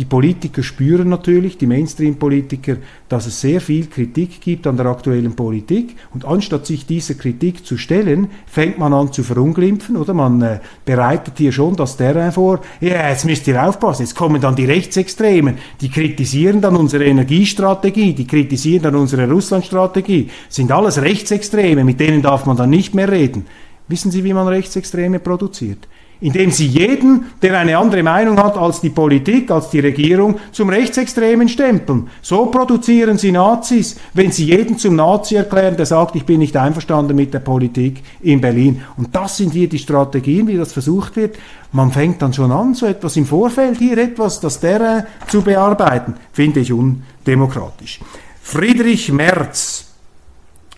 Die 0.00 0.06
Politiker 0.06 0.62
spüren 0.62 1.10
natürlich, 1.10 1.58
die 1.58 1.66
Mainstream-Politiker, 1.66 2.78
dass 3.10 3.26
es 3.26 3.38
sehr 3.38 3.60
viel 3.60 3.84
Kritik 3.84 4.40
gibt 4.40 4.66
an 4.66 4.78
der 4.78 4.86
aktuellen 4.86 5.36
Politik. 5.36 5.94
Und 6.14 6.24
anstatt 6.24 6.64
sich 6.64 6.86
dieser 6.86 7.12
Kritik 7.12 7.66
zu 7.66 7.76
stellen, 7.76 8.28
fängt 8.46 8.78
man 8.78 8.94
an 8.94 9.12
zu 9.12 9.22
verunglimpfen 9.22 9.98
oder 9.98 10.14
man 10.14 10.40
äh, 10.40 10.60
bereitet 10.86 11.34
hier 11.36 11.52
schon 11.52 11.76
das 11.76 11.98
Terrain 11.98 12.32
vor. 12.32 12.60
Ja, 12.80 13.10
jetzt 13.10 13.26
müsst 13.26 13.46
ihr 13.46 13.62
aufpassen, 13.62 14.04
jetzt 14.04 14.14
kommen 14.14 14.40
dann 14.40 14.56
die 14.56 14.64
Rechtsextremen, 14.64 15.58
die 15.82 15.90
kritisieren 15.90 16.62
dann 16.62 16.76
unsere 16.76 17.04
Energiestrategie, 17.04 18.14
die 18.14 18.26
kritisieren 18.26 18.84
dann 18.84 18.94
unsere 18.94 19.30
Russlandstrategie. 19.30 20.30
Sind 20.48 20.72
alles 20.72 21.02
Rechtsextreme, 21.02 21.84
mit 21.84 22.00
denen 22.00 22.22
darf 22.22 22.46
man 22.46 22.56
dann 22.56 22.70
nicht 22.70 22.94
mehr 22.94 23.12
reden. 23.12 23.44
Wissen 23.86 24.10
Sie, 24.10 24.24
wie 24.24 24.32
man 24.32 24.48
Rechtsextreme 24.48 25.18
produziert? 25.18 25.88
Indem 26.20 26.50
sie 26.50 26.66
jeden, 26.66 27.26
der 27.40 27.58
eine 27.58 27.78
andere 27.78 28.02
Meinung 28.02 28.38
hat 28.38 28.56
als 28.56 28.80
die 28.80 28.90
Politik, 28.90 29.50
als 29.50 29.70
die 29.70 29.80
Regierung, 29.80 30.38
zum 30.52 30.68
Rechtsextremen 30.68 31.48
stempeln. 31.48 32.08
So 32.20 32.46
produzieren 32.46 33.18
sie 33.18 33.32
Nazis, 33.32 33.96
wenn 34.12 34.30
sie 34.30 34.44
jeden 34.44 34.78
zum 34.78 34.96
Nazi 34.96 35.36
erklären, 35.36 35.76
der 35.76 35.86
sagt, 35.86 36.16
ich 36.16 36.24
bin 36.24 36.40
nicht 36.40 36.56
einverstanden 36.56 37.16
mit 37.16 37.32
der 37.32 37.40
Politik 37.40 38.02
in 38.20 38.40
Berlin. 38.40 38.82
Und 38.96 39.14
das 39.14 39.38
sind 39.38 39.52
hier 39.52 39.68
die 39.68 39.78
Strategien, 39.78 40.46
wie 40.46 40.56
das 40.56 40.72
versucht 40.72 41.16
wird. 41.16 41.36
Man 41.72 41.92
fängt 41.92 42.20
dann 42.20 42.32
schon 42.32 42.52
an, 42.52 42.74
so 42.74 42.86
etwas 42.86 43.16
im 43.16 43.26
Vorfeld 43.26 43.78
hier 43.78 43.96
etwas, 43.96 44.40
das 44.40 44.60
der 44.60 44.80
äh, 44.80 45.02
zu 45.28 45.42
bearbeiten, 45.42 46.14
finde 46.32 46.60
ich 46.60 46.72
undemokratisch. 46.72 48.00
Friedrich 48.42 49.12
Merz, 49.12 49.86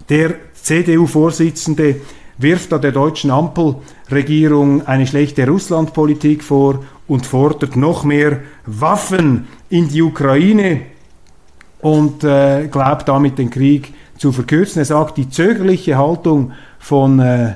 der 0.09 0.35
CDU-Vorsitzende, 0.55 1.96
wirft 2.38 2.73
da 2.73 2.79
der 2.79 2.92
deutschen 2.92 3.31
Ampelregierung 3.31 4.87
eine 4.87 5.07
schlechte 5.07 5.47
Russlandpolitik 5.47 6.42
vor 6.42 6.85
und 7.07 7.27
fordert 7.27 7.77
noch 7.77 8.05
mehr 8.05 8.40
Waffen 8.66 9.47
in 9.68 9.88
die 9.88 10.03
Ukraine 10.03 10.83
und 11.81 12.25
äh, 12.25 12.68
glaubt 12.68 13.09
damit 13.09 13.38
den 13.38 13.51
Krieg 13.51 13.92
zu 14.16 14.33
verkürzen. 14.33 14.81
Er 14.81 14.85
sagt, 14.87 15.18
die 15.18 15.29
zögerliche 15.29 15.99
Haltung 15.99 16.53
von 16.79 17.18
äh, 17.18 17.55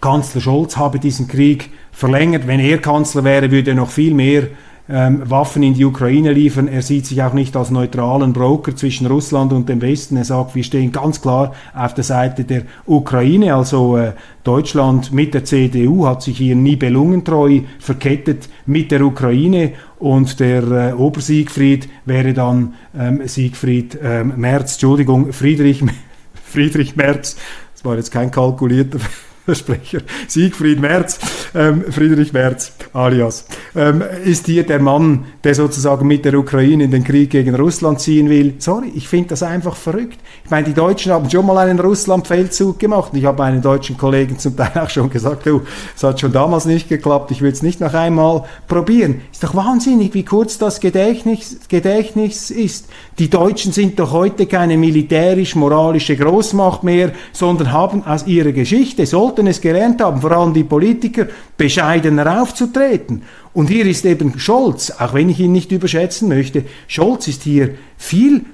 Kanzler 0.00 0.40
Scholz 0.40 0.76
habe 0.76 0.98
diesen 0.98 1.26
Krieg 1.26 1.70
verlängert. 1.90 2.46
Wenn 2.46 2.60
er 2.60 2.78
Kanzler 2.78 3.24
wäre, 3.24 3.50
würde 3.50 3.72
er 3.72 3.76
noch 3.76 3.90
viel 3.90 4.14
mehr 4.14 4.44
ähm, 4.88 5.28
Waffen 5.28 5.62
in 5.62 5.74
die 5.74 5.84
Ukraine 5.84 6.32
liefern. 6.32 6.68
Er 6.68 6.82
sieht 6.82 7.06
sich 7.06 7.22
auch 7.22 7.34
nicht 7.34 7.56
als 7.56 7.70
neutralen 7.70 8.32
Broker 8.32 8.74
zwischen 8.74 9.06
Russland 9.06 9.52
und 9.52 9.68
dem 9.68 9.82
Westen. 9.82 10.16
Er 10.16 10.24
sagt, 10.24 10.54
wir 10.54 10.64
stehen 10.64 10.92
ganz 10.92 11.20
klar 11.20 11.54
auf 11.74 11.94
der 11.94 12.04
Seite 12.04 12.44
der 12.44 12.62
Ukraine. 12.86 13.54
Also 13.54 13.96
äh, 13.96 14.12
Deutschland 14.44 15.12
mit 15.12 15.34
der 15.34 15.44
CDU 15.44 16.06
hat 16.06 16.22
sich 16.22 16.38
hier 16.38 16.56
nibelungentreu 16.56 17.60
verkettet 17.78 18.48
mit 18.66 18.90
der 18.90 19.02
Ukraine 19.02 19.72
und 19.98 20.40
der 20.40 20.62
äh, 20.62 20.92
Obersiegfried 20.92 21.88
wäre 22.04 22.32
dann 22.32 22.74
ähm, 22.96 23.26
Siegfried 23.26 23.98
ähm, 24.02 24.34
Merz, 24.36 24.74
Entschuldigung, 24.74 25.32
Friedrich, 25.32 25.84
Friedrich 26.44 26.96
Merz. 26.96 27.36
Das 27.74 27.84
war 27.84 27.96
jetzt 27.96 28.10
kein 28.10 28.30
kalkulierter 28.30 29.00
Sprecher 29.54 30.00
Siegfried 30.26 30.80
Merz, 30.80 31.18
ähm, 31.54 31.84
Friedrich 31.90 32.32
Merz 32.32 32.72
alias, 32.92 33.46
ähm, 33.74 34.02
ist 34.24 34.46
hier 34.46 34.64
der 34.64 34.80
Mann, 34.80 35.26
der 35.44 35.54
sozusagen 35.54 36.06
mit 36.06 36.24
der 36.24 36.34
Ukraine 36.34 36.84
in 36.84 36.90
den 36.90 37.04
Krieg 37.04 37.30
gegen 37.30 37.54
Russland 37.54 38.00
ziehen 38.00 38.28
will. 38.28 38.54
Sorry, 38.58 38.92
ich 38.94 39.08
finde 39.08 39.28
das 39.28 39.42
einfach 39.42 39.76
verrückt. 39.76 40.18
Ich 40.44 40.50
meine, 40.50 40.66
die 40.66 40.74
Deutschen 40.74 41.12
haben 41.12 41.30
schon 41.30 41.46
mal 41.46 41.58
einen 41.58 41.78
Russland-Feldzug 41.78 42.78
gemacht. 42.78 43.12
Ich 43.14 43.24
habe 43.24 43.38
meinen 43.38 43.62
deutschen 43.62 43.96
Kollegen 43.96 44.38
zum 44.38 44.56
Teil 44.56 44.72
auch 44.74 44.90
schon 44.90 45.10
gesagt, 45.10 45.46
oh, 45.46 45.62
es 45.94 46.02
hat 46.02 46.20
schon 46.20 46.32
damals 46.32 46.64
nicht 46.64 46.88
geklappt, 46.88 47.30
ich 47.30 47.42
will 47.42 47.52
es 47.52 47.62
nicht 47.62 47.80
noch 47.80 47.94
einmal 47.94 48.44
probieren. 48.66 49.20
Ist 49.32 49.44
doch 49.44 49.54
wahnsinnig, 49.54 50.14
wie 50.14 50.24
kurz 50.24 50.58
das 50.58 50.80
Gedächtnis, 50.80 51.60
Gedächtnis 51.68 52.50
ist. 52.50 52.88
Die 53.18 53.30
Deutschen 53.30 53.72
sind 53.72 53.98
doch 53.98 54.12
heute 54.12 54.46
keine 54.46 54.76
militärisch-moralische 54.76 56.16
Großmacht 56.16 56.84
mehr, 56.84 57.12
sondern 57.32 57.72
haben 57.72 58.04
aus 58.04 58.26
ihrer 58.26 58.52
Geschichte, 58.52 59.06
sollten 59.06 59.37
es 59.46 59.60
gelernt 59.60 60.00
haben, 60.00 60.20
vor 60.20 60.32
allem 60.32 60.52
die 60.52 60.64
Politiker, 60.64 61.26
bescheidener 61.56 62.42
aufzutreten. 62.42 63.22
Und 63.52 63.68
hier 63.68 63.86
ist 63.86 64.04
eben 64.04 64.38
Scholz, 64.38 64.90
auch 64.90 65.14
wenn 65.14 65.30
ich 65.30 65.40
ihn 65.40 65.52
nicht 65.52 65.72
überschätzen 65.72 66.28
möchte, 66.28 66.64
Scholz 66.86 67.28
ist 67.28 67.42
hier 67.42 67.74
viel 67.96 68.44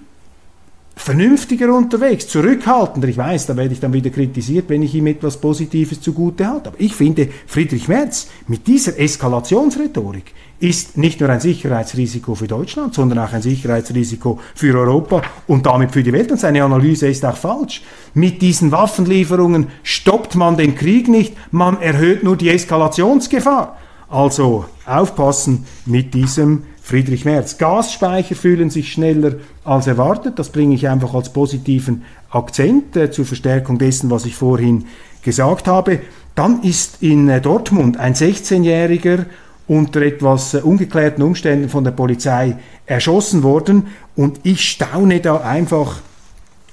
vernünftiger 0.97 1.75
unterwegs, 1.75 2.29
zurückhaltender. 2.29 3.09
Ich 3.09 3.17
weiß, 3.17 3.47
da 3.47 3.57
werde 3.57 3.75
ich 3.75 3.81
dann 3.81 3.93
wieder 3.93 4.11
kritisiert, 4.11 4.69
wenn 4.69 4.83
ich 4.83 4.95
ihm 4.95 5.07
etwas 5.07 5.37
Positives 5.41 6.01
zugute 6.01 6.47
halte. 6.47 6.69
Aber 6.69 6.81
ich 6.81 6.95
finde, 6.95 7.29
Friedrich 7.47 7.89
Merz 7.89 8.29
mit 8.47 8.67
dieser 8.67 8.99
Eskalationsrhetorik 8.99 10.33
ist 10.61 10.97
nicht 10.97 11.21
nur 11.21 11.29
ein 11.31 11.41
Sicherheitsrisiko 11.41 12.35
für 12.35 12.47
Deutschland, 12.47 12.95
sondern 12.95 13.19
auch 13.19 13.33
ein 13.33 13.43
Sicherheitsrisiko 13.43 14.39
für 14.55 14.79
Europa 14.79 15.23
und 15.47 15.67
damit 15.67 15.91
für 15.91 16.03
die 16.03 16.13
Welt. 16.13 16.31
Und 16.31 16.41
seine 16.41 16.63
Analyse 16.63 17.09
ist 17.09 17.25
auch 17.25 17.37
falsch. 17.37 17.83
Mit 18.15 18.41
diesen 18.41 18.71
Waffenlieferungen 18.73 19.67
stoppt 19.83 20.37
man 20.37 20.57
den 20.57 20.75
Krieg 20.75 21.09
nicht, 21.09 21.35
man 21.51 21.81
erhöht 21.83 22.23
nur 22.23 22.37
die 22.37 22.51
Eskalationsgefahr. 22.51 23.77
Also 24.09 24.67
aufpassen 24.87 25.67
mit 25.87 26.15
diesem 26.15 26.63
Friedrich 26.85 27.25
Merz. 27.25 27.57
Gasspeicher 27.57 28.35
fühlen 28.35 28.69
sich 28.69 28.93
schneller 28.93 29.37
als 29.65 29.87
erwartet. 29.87 30.39
Das 30.39 30.51
bringe 30.51 30.75
ich 30.75 30.87
einfach 30.87 31.15
als 31.15 31.33
positiven 31.33 32.03
Akzent 32.29 32.95
äh, 32.95 33.11
zur 33.11 33.25
Verstärkung 33.25 33.79
dessen, 33.79 34.11
was 34.11 34.27
ich 34.27 34.37
vorhin 34.37 34.85
gesagt 35.23 35.67
habe. 35.67 36.01
Dann 36.35 36.63
ist 36.63 37.03
in 37.03 37.31
äh, 37.31 37.41
Dortmund 37.41 37.97
ein 37.97 38.13
16-Jähriger 38.13 39.25
unter 39.67 40.03
etwas 40.03 40.53
äh, 40.53 40.59
ungeklärten 40.59 41.25
Umständen 41.25 41.71
von 41.71 41.85
der 41.85 41.93
Polizei 41.93 42.59
erschossen 42.85 43.43
worden. 43.43 43.87
Und 44.15 44.41
ich 44.43 44.69
staune 44.69 45.21
da 45.21 45.39
einfach 45.39 46.03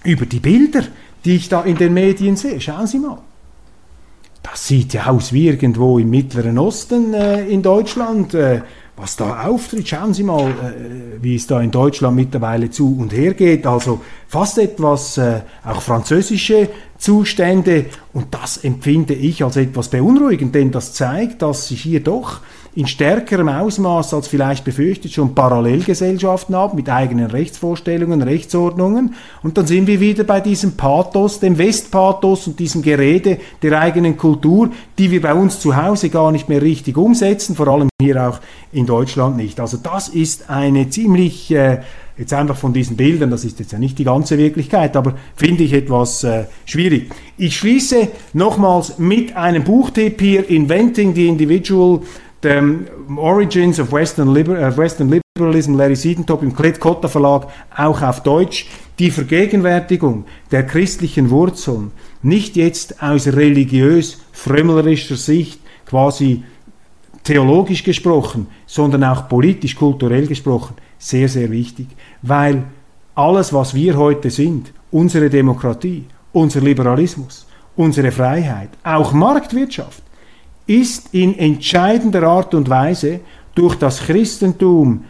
über 0.03 0.25
die 0.25 0.41
Bilder, 0.41 0.83
die 1.23 1.37
ich 1.37 1.47
da 1.47 1.61
in 1.61 1.77
den 1.77 1.93
Medien 1.93 2.35
sehe. 2.35 2.59
Schauen 2.59 2.85
Sie 2.85 2.99
mal. 2.99 3.19
Das 4.43 4.67
sieht 4.67 4.93
ja 4.93 5.05
aus 5.05 5.31
wie 5.31 5.47
irgendwo 5.47 5.99
im 5.99 6.09
Mittleren 6.09 6.57
Osten 6.57 7.13
äh, 7.13 7.45
in 7.47 7.61
Deutschland. 7.61 8.35
Was 8.97 9.15
da 9.15 9.47
auftritt. 9.47 9.87
Schauen 9.87 10.13
Sie 10.13 10.23
mal, 10.23 10.49
äh, 10.49 11.21
wie 11.21 11.35
es 11.35 11.47
da 11.47 11.61
in 11.61 11.71
Deutschland 11.71 12.15
mittlerweile 12.15 12.69
zu 12.69 12.97
und 12.97 13.13
her 13.13 13.33
geht. 13.33 13.65
Also 13.65 14.01
fast 14.27 14.57
etwas 14.57 15.17
äh, 15.17 15.41
auch 15.63 15.81
französische 15.81 16.69
Zustände 17.01 17.85
und 18.13 18.27
das 18.29 18.57
empfinde 18.57 19.15
ich 19.15 19.43
als 19.43 19.57
etwas 19.57 19.89
beunruhigend, 19.89 20.53
denn 20.53 20.69
das 20.69 20.93
zeigt, 20.93 21.41
dass 21.41 21.67
sich 21.67 21.81
hier 21.81 21.99
doch 21.99 22.41
in 22.75 22.87
stärkerem 22.87 23.49
Ausmaß 23.49 24.13
als 24.13 24.27
vielleicht 24.27 24.63
befürchtet 24.63 25.11
schon 25.11 25.33
Parallelgesellschaften 25.35 26.55
haben 26.55 26.75
mit 26.75 26.89
eigenen 26.89 27.25
Rechtsvorstellungen, 27.25 28.21
Rechtsordnungen. 28.21 29.15
Und 29.41 29.57
dann 29.57 29.65
sind 29.65 29.87
wir 29.87 29.99
wieder 29.99 30.23
bei 30.23 30.39
diesem 30.39 30.77
Pathos, 30.77 31.39
dem 31.39 31.57
Westpathos 31.57 32.47
und 32.47 32.59
diesem 32.59 32.81
Gerede 32.81 33.39
der 33.61 33.81
eigenen 33.81 34.15
Kultur, 34.15 34.69
die 34.97 35.09
wir 35.09 35.21
bei 35.21 35.33
uns 35.33 35.59
zu 35.59 35.75
Hause 35.75 36.09
gar 36.09 36.31
nicht 36.31 36.47
mehr 36.47 36.61
richtig 36.61 36.95
umsetzen, 36.97 37.55
vor 37.55 37.67
allem 37.67 37.89
hier 37.99 38.29
auch 38.29 38.39
in 38.71 38.85
Deutschland 38.85 39.35
nicht. 39.35 39.59
Also 39.59 39.77
das 39.77 40.07
ist 40.07 40.49
eine 40.49 40.89
ziemlich 40.89 41.51
äh, 41.51 41.81
jetzt 42.21 42.33
einfach 42.33 42.55
von 42.55 42.71
diesen 42.71 42.95
Bildern, 42.95 43.29
das 43.29 43.43
ist 43.43 43.59
jetzt 43.59 43.73
ja 43.73 43.79
nicht 43.79 43.99
die 43.99 44.03
ganze 44.03 44.37
Wirklichkeit, 44.37 44.95
aber 44.95 45.15
finde 45.35 45.63
ich 45.63 45.73
etwas 45.73 46.23
äh, 46.23 46.45
schwierig. 46.65 47.11
Ich 47.37 47.57
schließe 47.57 48.07
nochmals 48.33 48.97
mit 48.97 49.35
einem 49.35 49.63
Buchtipp 49.63 50.21
hier, 50.21 50.49
Inventing 50.49 51.13
the 51.13 51.27
Individual 51.27 52.01
The 52.43 52.59
Origins 53.17 53.79
of 53.79 53.91
Western, 53.91 54.33
Liber 54.33 54.53
uh, 54.53 54.75
Western 54.75 55.21
Liberalism, 55.37 55.75
Larry 55.75 55.95
Siedentop 55.95 56.41
im 56.41 56.55
Klett-Cotta 56.55 57.07
Verlag, 57.07 57.47
auch 57.75 58.01
auf 58.01 58.23
Deutsch. 58.23 58.65
Die 58.97 59.11
Vergegenwärtigung 59.11 60.25
der 60.51 60.65
christlichen 60.65 61.29
Wurzeln, 61.29 61.91
nicht 62.23 62.55
jetzt 62.55 63.01
aus 63.01 63.27
religiös-frömmlerischer 63.27 65.15
Sicht, 65.15 65.59
quasi 65.85 66.43
theologisch 67.23 67.83
gesprochen, 67.83 68.47
sondern 68.65 69.03
auch 69.03 69.27
politisch-kulturell 69.27 70.27
gesprochen, 70.27 70.75
sehr, 71.01 71.27
sehr 71.27 71.51
wichtig. 71.51 71.87
Weil 72.21 72.63
alles, 73.15 73.51
was 73.51 73.73
wir 73.73 73.97
heute 73.97 74.29
sind, 74.29 74.71
unsere 74.91 75.29
Demokratie, 75.29 76.05
unser 76.31 76.61
Liberalismus, 76.61 77.47
unsere 77.75 78.11
Freiheit, 78.11 78.69
auch 78.83 79.11
Marktwirtschaft, 79.11 80.03
ist 80.67 81.13
in 81.13 81.37
entscheidender 81.37 82.23
Art 82.23 82.53
und 82.53 82.69
Weise 82.69 83.19
durch 83.55 83.75
das 83.75 84.01
Christentum, 84.01 85.05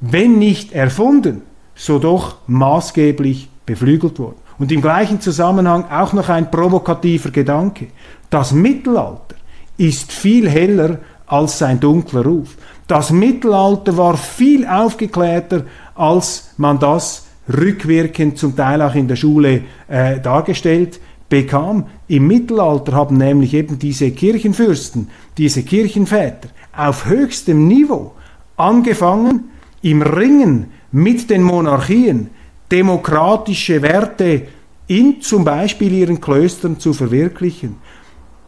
wenn 0.00 0.38
nicht 0.38 0.72
erfunden, 0.72 1.42
so 1.74 1.98
doch 1.98 2.36
maßgeblich 2.46 3.48
beflügelt 3.64 4.18
worden. 4.18 4.36
Und 4.58 4.70
im 4.72 4.82
gleichen 4.82 5.20
Zusammenhang 5.20 5.84
auch 5.90 6.12
noch 6.12 6.28
ein 6.28 6.50
provokativer 6.50 7.30
Gedanke. 7.30 7.88
Das 8.30 8.52
Mittelalter 8.52 9.36
ist 9.76 10.12
viel 10.12 10.48
heller 10.48 10.98
als 11.26 11.58
sein 11.58 11.80
dunkler 11.80 12.24
Ruf. 12.24 12.56
Das 12.86 13.10
Mittelalter 13.10 13.96
war 13.96 14.16
viel 14.16 14.66
aufgeklärter, 14.66 15.64
als 15.94 16.50
man 16.58 16.78
das 16.78 17.26
rückwirkend 17.48 18.38
zum 18.38 18.56
Teil 18.56 18.82
auch 18.82 18.94
in 18.94 19.08
der 19.08 19.16
Schule 19.16 19.62
äh, 19.88 20.20
dargestellt 20.20 21.00
bekam. 21.28 21.86
Im 22.08 22.26
Mittelalter 22.26 22.92
haben 22.92 23.16
nämlich 23.16 23.54
eben 23.54 23.78
diese 23.78 24.10
Kirchenfürsten, 24.10 25.08
diese 25.38 25.62
Kirchenväter 25.62 26.48
auf 26.76 27.06
höchstem 27.06 27.66
Niveau 27.66 28.12
angefangen, 28.56 29.50
im 29.82 30.02
Ringen 30.02 30.66
mit 30.92 31.28
den 31.30 31.42
Monarchien 31.42 32.30
demokratische 32.70 33.82
Werte 33.82 34.42
in 34.86 35.20
zum 35.20 35.44
Beispiel 35.44 35.92
ihren 35.92 36.20
Klöstern 36.20 36.78
zu 36.78 36.92
verwirklichen. 36.92 37.76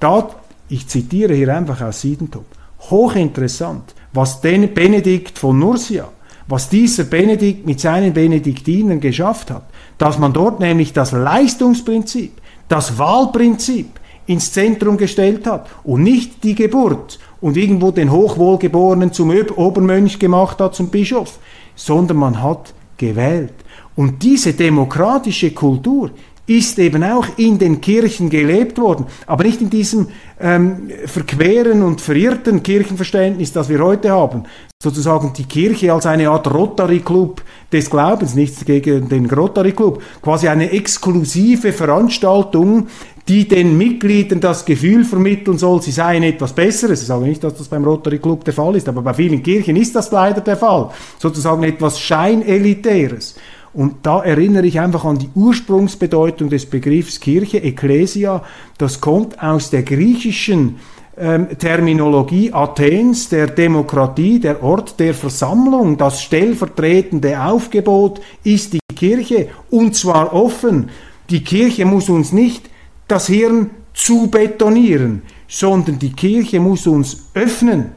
Da, 0.00 0.28
ich 0.68 0.86
zitiere 0.86 1.34
hier 1.34 1.54
einfach 1.54 1.80
aus 1.80 2.00
Siedentop, 2.02 2.46
hochinteressant, 2.90 3.94
was 4.16 4.40
den 4.40 4.72
Benedikt 4.72 5.38
von 5.38 5.58
Nursia, 5.58 6.08
was 6.48 6.68
dieser 6.68 7.04
Benedikt 7.04 7.66
mit 7.66 7.80
seinen 7.80 8.12
Benediktinern 8.12 9.00
geschafft 9.00 9.50
hat, 9.50 9.64
dass 9.98 10.18
man 10.18 10.32
dort 10.32 10.58
nämlich 10.60 10.92
das 10.92 11.12
Leistungsprinzip, 11.12 12.32
das 12.68 12.98
Wahlprinzip 12.98 13.88
ins 14.26 14.52
Zentrum 14.52 14.96
gestellt 14.96 15.46
hat 15.46 15.68
und 15.84 16.02
nicht 16.02 16.42
die 16.44 16.54
Geburt 16.54 17.18
und 17.40 17.56
irgendwo 17.56 17.90
den 17.90 18.10
Hochwohlgeborenen 18.10 19.12
zum 19.12 19.32
Obermönch 19.56 20.18
gemacht 20.18 20.60
hat, 20.60 20.74
zum 20.74 20.88
Bischof, 20.88 21.38
sondern 21.74 22.16
man 22.16 22.42
hat 22.42 22.74
gewählt. 22.96 23.54
Und 23.94 24.22
diese 24.22 24.52
demokratische 24.52 25.52
Kultur 25.52 26.10
ist 26.46 26.78
eben 26.78 27.02
auch 27.02 27.26
in 27.36 27.58
den 27.58 27.80
Kirchen 27.80 28.30
gelebt 28.30 28.78
worden, 28.78 29.06
aber 29.26 29.44
nicht 29.44 29.60
in 29.60 29.70
diesem 29.70 30.08
ähm, 30.40 30.90
verqueren 31.06 31.82
und 31.82 32.00
verirrten 32.00 32.62
Kirchenverständnis, 32.62 33.52
das 33.52 33.68
wir 33.68 33.80
heute 33.80 34.10
haben. 34.10 34.44
Sozusagen 34.82 35.32
die 35.32 35.44
Kirche 35.44 35.92
als 35.92 36.06
eine 36.06 36.28
Art 36.28 36.52
Rotary 36.52 37.00
Club 37.00 37.42
des 37.72 37.90
Glaubens, 37.90 38.34
nichts 38.34 38.64
gegen 38.64 39.08
den 39.08 39.28
Rotary 39.28 39.72
Club, 39.72 40.02
quasi 40.22 40.48
eine 40.48 40.70
exklusive 40.70 41.72
Veranstaltung, 41.72 42.88
die 43.26 43.48
den 43.48 43.76
Mitgliedern 43.76 44.40
das 44.40 44.64
Gefühl 44.64 45.04
vermitteln 45.04 45.58
soll, 45.58 45.82
sie 45.82 45.90
seien 45.90 46.22
etwas 46.22 46.52
Besseres. 46.52 47.00
Ich 47.00 47.08
sage 47.08 47.24
nicht, 47.24 47.42
dass 47.42 47.56
das 47.56 47.66
beim 47.66 47.84
Rotary 47.84 48.18
Club 48.18 48.44
der 48.44 48.54
Fall 48.54 48.76
ist, 48.76 48.88
aber 48.88 49.02
bei 49.02 49.14
vielen 49.14 49.42
Kirchen 49.42 49.74
ist 49.74 49.96
das 49.96 50.12
leider 50.12 50.40
der 50.40 50.56
Fall. 50.56 50.90
Sozusagen 51.18 51.64
etwas 51.64 51.98
Scheinelitäres. 51.98 53.34
Und 53.76 54.06
da 54.06 54.22
erinnere 54.22 54.66
ich 54.66 54.80
einfach 54.80 55.04
an 55.04 55.18
die 55.18 55.28
Ursprungsbedeutung 55.34 56.48
des 56.48 56.64
Begriffs 56.64 57.20
Kirche, 57.20 57.62
Ecclesia. 57.62 58.42
Das 58.78 59.02
kommt 59.02 59.42
aus 59.42 59.68
der 59.68 59.82
griechischen 59.82 60.76
ähm, 61.18 61.48
Terminologie 61.58 62.54
Athens, 62.54 63.28
der 63.28 63.48
Demokratie, 63.48 64.40
der 64.40 64.62
Ort 64.62 64.98
der 64.98 65.12
Versammlung, 65.12 65.98
das 65.98 66.22
stellvertretende 66.22 67.38
Aufgebot 67.38 68.22
ist 68.44 68.72
die 68.72 68.80
Kirche 68.94 69.48
und 69.70 69.94
zwar 69.94 70.32
offen. 70.32 70.88
Die 71.28 71.44
Kirche 71.44 71.84
muss 71.84 72.08
uns 72.08 72.32
nicht 72.32 72.70
das 73.08 73.26
Hirn 73.26 73.72
zu 73.92 74.28
betonieren, 74.28 75.20
sondern 75.48 75.98
die 75.98 76.12
Kirche 76.12 76.60
muss 76.60 76.86
uns 76.86 77.28
öffnen, 77.34 77.92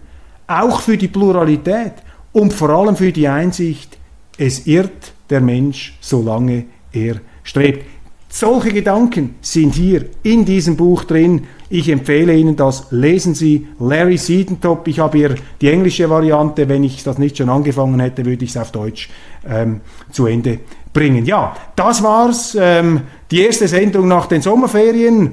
auch 0.46 0.82
für 0.82 0.98
die 0.98 1.08
Pluralität 1.08 1.94
und 2.34 2.54
vor 2.54 2.70
allem 2.70 2.98
für 2.98 3.14
die 3.14 3.30
Einsicht, 3.30 3.98
es 4.38 4.68
irrt 4.68 5.14
der 5.30 5.42
Mensch, 5.42 5.98
solange 6.02 6.66
er 6.92 7.16
strebt. 7.44 7.86
Solche 8.32 8.70
Gedanken 8.72 9.36
sind 9.42 9.74
hier 9.74 10.06
in 10.22 10.46
diesem 10.46 10.78
Buch 10.78 11.04
drin. 11.04 11.48
Ich 11.72 11.90
empfehle 11.90 12.36
Ihnen 12.36 12.56
das. 12.56 12.88
Lesen 12.92 13.34
Sie 13.34 13.68
Larry 13.80 14.18
Siedentop. 14.18 14.88
Ich 14.88 15.00
habe 15.00 15.18
hier 15.18 15.36
die 15.60 15.70
englische 15.70 16.10
Variante. 16.12 16.70
Wenn 16.70 16.84
ich 16.84 17.04
das 17.04 17.18
nicht 17.18 17.38
schon 17.38 17.50
angefangen 17.50 18.00
hätte, 18.00 18.26
würde 18.26 18.46
ich 18.46 18.52
es 18.52 18.58
auf 18.58 18.72
Deutsch 18.72 19.10
ähm, 19.48 19.82
zu 20.12 20.28
Ende 20.28 20.60
bringen. 20.94 21.26
Ja, 21.26 21.56
das 21.76 22.04
war's. 22.04 22.56
Ähm, 22.60 23.02
die 23.32 23.42
erste 23.42 23.68
Sendung 23.68 24.08
nach 24.08 24.28
den 24.28 24.44
Sommerferien. 24.44 25.32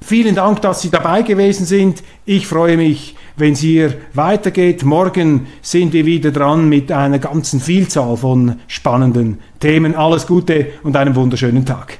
Vielen 0.00 0.34
Dank, 0.34 0.60
dass 0.60 0.82
Sie 0.82 0.90
dabei 0.90 1.22
gewesen 1.22 1.66
sind. 1.66 2.02
Ich 2.26 2.48
freue 2.48 2.76
mich, 2.76 3.14
wenn 3.36 3.52
es 3.54 3.60
hier 3.60 3.94
weitergeht. 4.12 4.84
Morgen 4.84 5.46
sind 5.62 5.92
wir 5.92 6.06
wieder 6.06 6.30
dran 6.30 6.68
mit 6.68 6.92
einer 6.92 7.18
ganzen 7.18 7.60
Vielzahl 7.60 8.16
von 8.16 8.60
spannenden 8.66 9.40
Themen. 9.60 9.94
Alles 9.94 10.26
Gute 10.26 10.68
und 10.82 10.96
einen 10.96 11.16
wunderschönen 11.16 11.66
Tag. 11.66 11.98